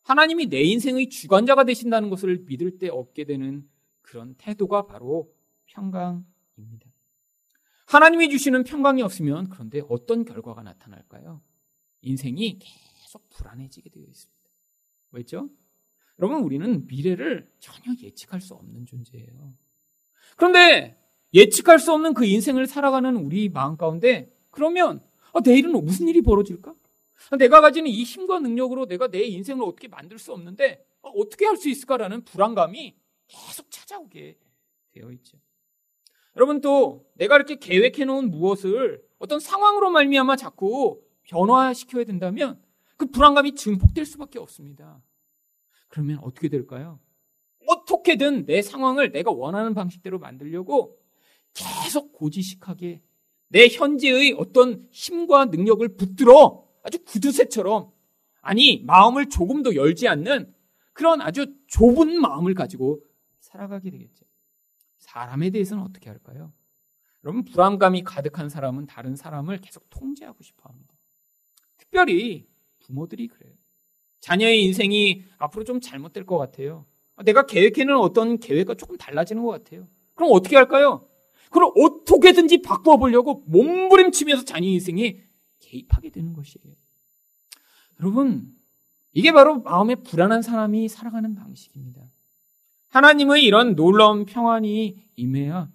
하나님이 0.04 0.48
내 0.48 0.62
인생의 0.62 1.10
주관자가 1.10 1.64
되신다는 1.64 2.10
것을 2.10 2.44
믿을 2.48 2.78
때 2.78 2.90
얻게 2.90 3.24
되는 3.24 3.68
그런 4.02 4.36
태도가 4.36 4.88
바로 4.88 5.32
평강입니다. 5.66 6.92
하나님이 7.88 8.30
주시는 8.30 8.64
평강이 8.64 9.02
없으면 9.02 9.50
그런데 9.50 9.82
어떤 9.90 10.26
결과가 10.26 10.64
나타날까요? 10.64 11.42
인생이 12.02 12.60
계속 12.60 13.30
불안해지게 13.30 13.90
되어 13.90 14.04
있습니다. 14.04 14.42
왜죠? 15.12 15.50
여러분, 16.20 16.42
우리는 16.44 16.88
미래를 16.88 17.52
전혀 17.60 17.94
예측할 18.02 18.42
수 18.42 18.54
없는 18.54 18.86
존재예요. 18.86 19.54
그런데 20.38 20.98
예측할 21.34 21.80
수 21.80 21.92
없는 21.94 22.14
그 22.14 22.26
인생을 22.26 22.68
살아가는 22.68 23.16
우리 23.16 23.50
마음 23.50 23.78
가운데 23.78 24.34
그러면 24.50 25.02
아, 25.34 25.40
내일은 25.44 25.72
무슨 25.84 26.08
일이 26.08 26.22
벌어질까? 26.22 26.76
아, 27.30 27.38
내가 27.38 27.62
가지는 27.62 27.90
이 27.90 28.04
힘과 28.04 28.40
능력으로 28.40 28.86
내가 28.88 29.08
내 29.08 29.22
인생을 29.24 29.64
어떻게 29.64 29.88
만들 29.88 30.18
수 30.18 30.34
없는데 30.34 30.86
아, 31.04 31.10
어떻게 31.10 31.46
할 31.46 31.58
수 31.58 31.70
있을까라는 31.70 32.24
불안감이 32.24 32.96
계속 33.28 33.70
찾아오게 33.70 34.38
되어 34.92 35.12
있죠. 35.12 35.38
여러분 36.36 36.62
또 36.62 37.06
내가 37.16 37.36
이렇게 37.36 37.58
계획해 37.58 38.06
놓은 38.06 38.32
무엇을 38.32 39.04
어떤 39.20 39.40
상황으로 39.40 39.92
말미암아 39.92 40.38
자꾸 40.38 41.02
변화시켜야 41.24 42.04
된다면 42.04 42.62
그 42.98 43.06
불안감이 43.08 43.56
증폭될 43.56 44.06
수밖에 44.06 44.40
없습니다. 44.40 45.02
그러면 45.90 46.20
어떻게 46.24 46.50
될까요? 46.50 47.00
어떻게든 47.68 48.46
내 48.46 48.62
상황을 48.62 49.12
내가 49.12 49.32
원하는 49.32 49.74
방식대로 49.74 50.20
만들려고 50.20 50.98
계속 51.54 52.14
고지식하게 52.14 53.02
내 53.50 53.68
현재의 53.68 54.34
어떤 54.38 54.88
힘과 54.92 55.46
능력을 55.46 55.96
붙들어 55.98 56.66
아주 56.84 57.04
구두쇠처럼 57.04 57.92
아니 58.42 58.84
마음을 58.86 59.30
조금 59.30 59.64
더 59.64 59.76
열지 59.76 60.08
않는 60.08 60.54
그런 60.94 61.22
아주 61.22 61.56
좁은 61.68 62.20
마음을 62.20 62.54
가지고 62.54 63.02
살아가게 63.40 63.92
되겠죠. 63.92 64.26
사람에 64.98 65.50
대해서는 65.50 65.84
어떻게 65.84 66.10
할까요? 66.10 66.54
여러분 67.24 67.44
불안감이 67.44 68.04
가득한 68.04 68.50
사람은 68.50 68.88
다른 68.88 69.16
사람을 69.16 69.60
계속 69.60 69.90
통제하고 69.90 70.42
싶어 70.44 70.70
합니다. 70.70 70.94
특별히 71.78 72.48
부모들이 72.80 73.28
그래요. 73.28 73.54
자녀의 74.20 74.64
인생이 74.64 75.24
앞으로 75.38 75.64
좀 75.64 75.82
잘못될 75.82 76.26
것 76.26 76.38
같아요. 76.38 76.86
내가 77.24 77.46
계획해놓은 77.46 78.00
어떤 78.00 78.40
계획과 78.40 78.76
조금 78.76 78.98
달라지는 78.98 79.44
것 79.44 79.50
같아요. 79.50 79.88
그럼 80.16 80.32
어떻게 80.34 80.56
할까요? 80.56 81.08
그걸 81.46 81.72
어떻게든지 81.76 82.62
바꾸어 82.62 82.98
보려고 82.98 83.44
몸부림치면서 83.48 84.46
자녀 84.46 84.68
인생에 84.68 85.22
개입하게 85.62 86.10
되는 86.10 86.34
것이에요. 86.34 86.76
여러분, 88.00 88.56
이게 89.14 89.32
바로 89.32 89.62
마음에 89.62 89.96
불안한 89.96 90.42
사람이 90.42 90.88
살아가는 90.90 91.36
방식입니다. 91.36 92.02
하나님의 92.90 93.44
이런 93.44 93.76
놀라운 93.76 94.26
평안이 94.26 95.12
임해야 95.16 95.72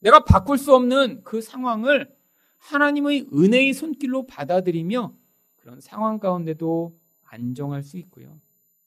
내가 0.00 0.24
바꿀 0.24 0.58
수 0.58 0.74
없는 0.74 1.22
그 1.24 1.40
상황을 1.40 2.14
하나님의 2.58 3.28
은혜의 3.32 3.72
손길로 3.72 4.26
받아들이며 4.26 5.14
그런 5.56 5.80
상황 5.80 6.18
가운데도 6.18 6.98
안정할 7.24 7.82
수 7.82 7.96
있고요. 7.98 8.40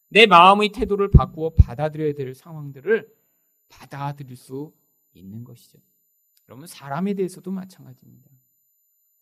내 0.10 0.26
마음의 0.26 0.70
태도를 0.70 1.10
바꾸어 1.10 1.52
받아들여야 1.52 2.14
될 2.14 2.36
상황들을 2.36 3.10
받아들일 3.70 4.36
수 4.36 4.74
있는 5.14 5.44
것이죠. 5.44 5.80
여러분, 6.50 6.68
사람에 6.68 7.14
대해서도 7.14 7.52
마찬가지입니다. 7.52 8.30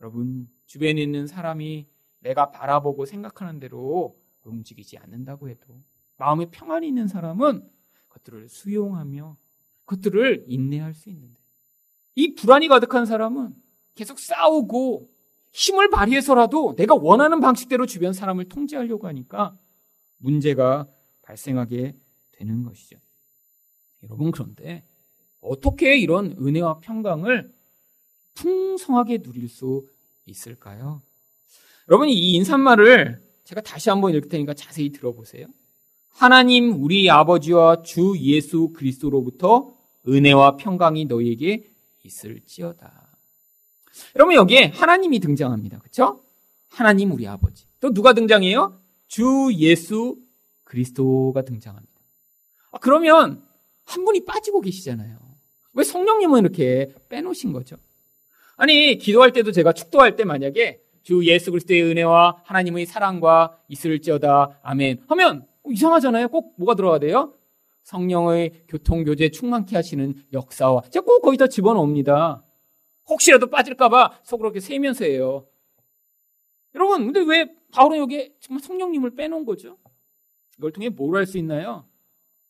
여러분, 0.01 0.49
주변에 0.65 1.01
있는 1.01 1.27
사람이 1.27 1.87
내가 2.19 2.51
바라보고 2.51 3.05
생각하는 3.05 3.59
대로 3.59 4.17
움직이지 4.43 4.97
않는다고 4.97 5.49
해도 5.49 5.81
마음에 6.17 6.45
평안이 6.49 6.87
있는 6.87 7.07
사람은 7.07 7.67
그것들을 8.07 8.49
수용하며 8.49 9.37
그것들을 9.85 10.45
인내할 10.47 10.93
수 10.93 11.09
있는데 11.09 11.39
이 12.15 12.35
불안이 12.35 12.67
가득한 12.67 13.05
사람은 13.05 13.55
계속 13.95 14.19
싸우고 14.19 15.09
힘을 15.51 15.89
발휘해서라도 15.89 16.75
내가 16.75 16.95
원하는 16.95 17.39
방식대로 17.39 17.85
주변 17.85 18.13
사람을 18.13 18.49
통제하려고 18.49 19.07
하니까 19.07 19.57
문제가 20.17 20.87
발생하게 21.21 21.95
되는 22.31 22.63
것이죠. 22.63 22.97
여러분 24.03 24.31
그런데 24.31 24.85
어떻게 25.41 25.97
이런 25.97 26.35
은혜와 26.39 26.79
평강을 26.79 27.53
풍성하게 28.39 29.19
누릴 29.19 29.49
수 29.49 29.85
있을까요? 30.25 31.01
여러분 31.89 32.07
이 32.07 32.33
인사말을 32.33 33.21
제가 33.43 33.61
다시 33.61 33.89
한번 33.89 34.13
읽을 34.13 34.29
테니까 34.29 34.53
자세히 34.53 34.91
들어보세요. 34.91 35.47
하나님 36.09 36.81
우리 36.83 37.09
아버지와 37.09 37.81
주 37.83 38.15
예수 38.19 38.69
그리스도로부터 38.69 39.75
은혜와 40.07 40.57
평강이 40.57 41.05
너희에게 41.05 41.69
있을지어다. 42.03 43.17
여러분 44.15 44.35
여기에 44.35 44.67
하나님이 44.67 45.19
등장합니다. 45.19 45.79
그렇죠? 45.79 46.23
하나님 46.69 47.11
우리 47.11 47.27
아버지. 47.27 47.65
또 47.79 47.91
누가 47.91 48.13
등장해요? 48.13 48.79
주 49.07 49.49
예수 49.53 50.17
그리스도가 50.63 51.41
등장합니다. 51.41 51.93
아, 52.71 52.77
그러면 52.79 53.43
한 53.85 54.05
분이 54.05 54.25
빠지고 54.25 54.61
계시잖아요. 54.61 55.17
왜 55.73 55.83
성령님은 55.83 56.41
이렇게 56.41 56.93
빼놓으신 57.09 57.51
거죠? 57.51 57.77
아니, 58.61 58.97
기도할 58.97 59.31
때도 59.31 59.53
제가 59.53 59.71
축도할 59.71 60.17
때 60.17 60.25
만약에 60.25 60.81
주 61.01 61.25
예수 61.25 61.49
그리스도의 61.51 61.81
은혜와 61.81 62.41
하나님의 62.43 62.85
사랑과 62.85 63.57
있을지어다 63.69 64.59
아멘 64.61 65.01
하면 65.07 65.47
이상하잖아요. 65.65 66.27
꼭 66.27 66.55
뭐가 66.57 66.75
들어가야 66.75 66.99
돼요? 66.99 67.33
성령의 67.83 68.65
교통 68.67 69.05
교제 69.05 69.29
충만케 69.29 69.77
하시는 69.77 70.13
역사와 70.33 70.81
제가 70.91 71.05
꼭 71.05 71.21
거기다 71.21 71.47
집어넣습니다. 71.47 72.43
혹시라도 73.07 73.47
빠질까봐 73.47 74.19
속으로 74.23 74.49
이렇게 74.49 74.59
세면서 74.59 75.05
해요. 75.05 75.47
여러분, 76.75 77.11
근데 77.11 77.21
왜 77.21 77.49
바울은 77.71 77.97
여기 77.97 78.33
정말 78.41 78.61
성령님을 78.61 79.15
빼놓은 79.15 79.45
거죠? 79.45 79.77
이걸 80.57 80.73
통해 80.73 80.89
뭘 80.89 81.15
할 81.15 81.25
수 81.25 81.37
있나요? 81.37 81.85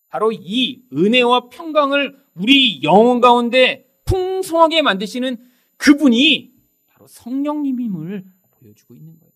바로 0.09 0.31
이 0.33 0.81
은혜와 0.91 1.49
평강을 1.49 2.17
우리 2.33 2.81
영혼 2.81 3.21
가운데 3.21 3.85
풍성하게 4.05 4.81
만드시는 4.81 5.37
그분이 5.79 6.53
바로 6.87 7.07
성령님임을 7.07 8.25
보여주고 8.51 8.95
있는 8.95 9.17
거예요. 9.19 9.33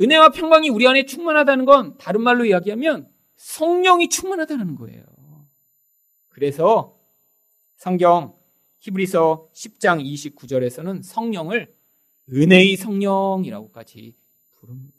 은혜와 0.00 0.30
평강이 0.30 0.70
우리 0.70 0.86
안에 0.86 1.04
충만하다는 1.04 1.64
건 1.64 1.98
다른 1.98 2.22
말로 2.22 2.44
이야기하면 2.44 3.10
성령이 3.36 4.08
충만하다는 4.08 4.76
거예요. 4.76 5.04
그래서 6.28 6.96
성경 7.76 8.36
히브리서 8.78 9.50
10장 9.52 10.04
29절에서는 10.04 11.02
성령을 11.02 11.74
은혜의 12.32 12.76
성령이라고까지 12.76 14.14
부릅니다. 14.56 14.96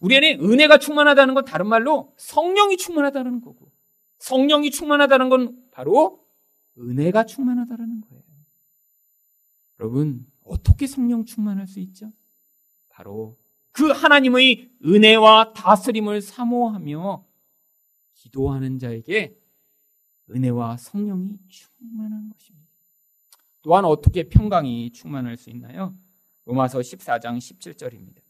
우리 0.00 0.16
안에 0.16 0.34
은혜가 0.34 0.78
충만하다는 0.78 1.34
건 1.34 1.44
다른 1.44 1.66
말로 1.66 2.14
성령이 2.18 2.76
충만하다는 2.76 3.40
거고 3.40 3.70
성령이 4.18 4.70
충만하다는 4.70 5.28
건 5.30 5.62
바로 5.70 6.26
은혜가 6.78 7.24
충만하다는 7.24 8.02
거예요. 8.02 8.29
여러분, 9.80 10.26
어떻게 10.44 10.86
성령 10.86 11.24
충만할 11.24 11.66
수 11.66 11.80
있죠? 11.80 12.12
바로 12.90 13.38
그 13.72 13.88
하나님의 13.88 14.70
은혜와 14.84 15.54
다스림을 15.54 16.20
사모하며 16.20 17.24
기도하는 18.12 18.78
자에게 18.78 19.38
은혜와 20.30 20.76
성령이 20.76 21.38
충만한 21.48 22.28
것입니다. 22.28 22.68
또한 23.62 23.86
어떻게 23.86 24.28
평강이 24.28 24.92
충만할 24.92 25.38
수 25.38 25.48
있나요? 25.48 25.96
로마서 26.44 26.80
14장 26.80 27.38
17절입니다. 27.38 28.20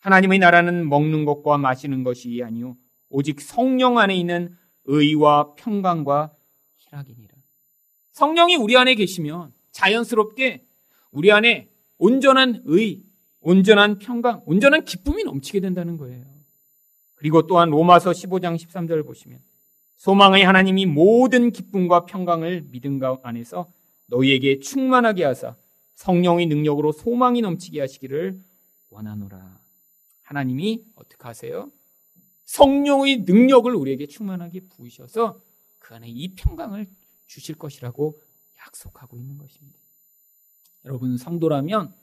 하나님의 0.00 0.40
나라는 0.40 0.88
먹는 0.88 1.24
것과 1.24 1.56
마시는 1.56 2.02
것이 2.02 2.42
아니요 2.44 2.76
오직 3.08 3.40
성령 3.40 3.98
안에 3.98 4.14
있는 4.14 4.54
의와 4.84 5.54
평강과 5.54 6.36
희락이니라. 6.76 7.34
성령이 8.10 8.56
우리 8.56 8.76
안에 8.76 8.94
계시면 8.94 9.54
자연스럽게 9.70 10.66
우리 11.12 11.30
안에 11.30 11.68
온전한 11.98 12.62
의, 12.64 13.02
온전한 13.40 13.98
평강, 13.98 14.42
온전한 14.46 14.84
기쁨이 14.84 15.24
넘치게 15.24 15.60
된다는 15.60 15.96
거예요. 15.96 16.24
그리고 17.14 17.46
또한 17.46 17.70
로마서 17.70 18.10
15장 18.10 18.56
13절을 18.56 19.06
보시면 19.06 19.38
소망의 19.96 20.44
하나님이 20.44 20.86
모든 20.86 21.52
기쁨과 21.52 22.06
평강을 22.06 22.64
믿음 22.70 23.00
안에서 23.22 23.70
너희에게 24.06 24.58
충만하게 24.58 25.24
하사 25.24 25.54
성령의 25.94 26.46
능력으로 26.46 26.90
소망이 26.90 27.40
넘치게 27.40 27.80
하시기를 27.80 28.40
원하노라. 28.90 29.60
하나님이 30.22 30.82
어떻게 30.96 31.22
하세요? 31.22 31.70
성령의 32.46 33.18
능력을 33.18 33.72
우리에게 33.72 34.06
충만하게 34.06 34.60
부으셔서 34.68 35.38
그 35.78 35.94
안에 35.94 36.08
이 36.08 36.34
평강을 36.34 36.86
주실 37.26 37.54
것이라고 37.54 38.18
약속하고 38.66 39.16
있는 39.16 39.38
것입니다. 39.38 39.81
여러분 40.84 41.16
성도라면 41.16 41.94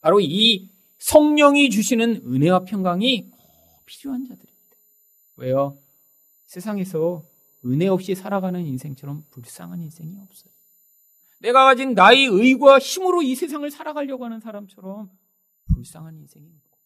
바로 0.00 0.20
이 0.20 0.70
성령이 0.98 1.70
주시는 1.70 2.22
은혜와 2.26 2.64
평강이 2.64 3.30
꼭 3.30 3.86
필요한 3.86 4.24
자들입니다. 4.24 4.76
왜요? 5.36 5.78
세상에서 6.46 7.22
은혜 7.64 7.86
없이 7.86 8.14
살아가는 8.14 8.64
인생처럼 8.64 9.24
불쌍한 9.30 9.80
인생이 9.82 10.16
없어요. 10.20 10.52
내가 11.40 11.64
가진 11.64 11.94
나의 11.94 12.24
의과 12.24 12.78
힘으로 12.78 13.22
이 13.22 13.34
세상을 13.34 13.68
살아가려고 13.70 14.24
하는 14.24 14.40
사람처럼 14.40 15.10
불쌍한 15.74 16.16
인생이 16.16 16.46
없고, 16.46 16.78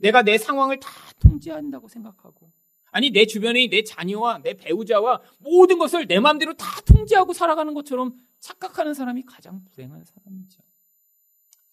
내가 0.00 0.22
내 0.22 0.38
상황을 0.38 0.80
다 0.80 0.90
통제한다고 1.20 1.88
생각하고, 1.88 2.50
아니, 2.90 3.10
내 3.10 3.26
주변의 3.26 3.68
내 3.68 3.84
자녀와 3.84 4.38
내 4.42 4.54
배우자와 4.54 5.20
모든 5.38 5.78
것을 5.78 6.06
내 6.06 6.18
마음대로 6.18 6.54
다 6.54 6.80
통제하고 6.86 7.32
살아가는 7.32 7.74
것처럼 7.74 8.14
착각하는 8.46 8.94
사람이 8.94 9.24
가장 9.24 9.64
불행한 9.64 10.04
사람이죠. 10.04 10.62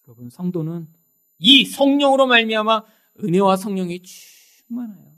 여러분, 0.08 0.28
성도는 0.28 0.88
이 1.38 1.64
성령으로 1.64 2.26
말미암아 2.26 2.82
은혜와 3.22 3.56
성령이 3.56 4.02
충만해요. 4.02 5.14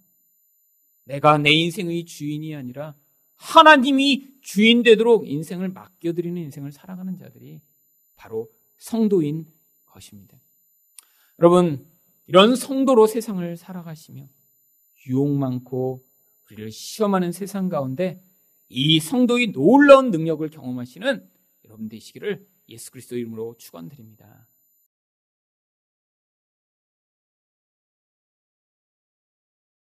내가 1.04 1.38
내 1.38 1.50
인생의 1.52 2.04
주인이 2.04 2.54
아니라 2.54 2.94
하나님이 3.36 4.34
주인 4.42 4.82
되도록 4.82 5.26
인생을 5.26 5.70
맡겨드리는 5.70 6.40
인생을 6.42 6.72
살아가는 6.72 7.16
자들이 7.16 7.62
바로 8.16 8.50
성도인 8.76 9.46
것입니다. 9.86 10.38
여러분, 11.38 11.86
이런 12.26 12.54
성도로 12.54 13.06
세상을 13.06 13.56
살아가시며 13.56 14.28
유혹 15.08 15.30
많고 15.30 16.04
우리를 16.46 16.70
시험하는 16.70 17.32
세상 17.32 17.70
가운데 17.70 18.22
이 18.68 19.00
성도의 19.00 19.52
놀라운 19.52 20.10
능력을 20.10 20.48
경험하시는 20.50 21.35
여러분 21.66 21.88
되시기를 21.88 22.46
예수 22.68 22.90
그리스도 22.90 23.16
이름으로 23.16 23.56
축원드립니다. 23.58 24.48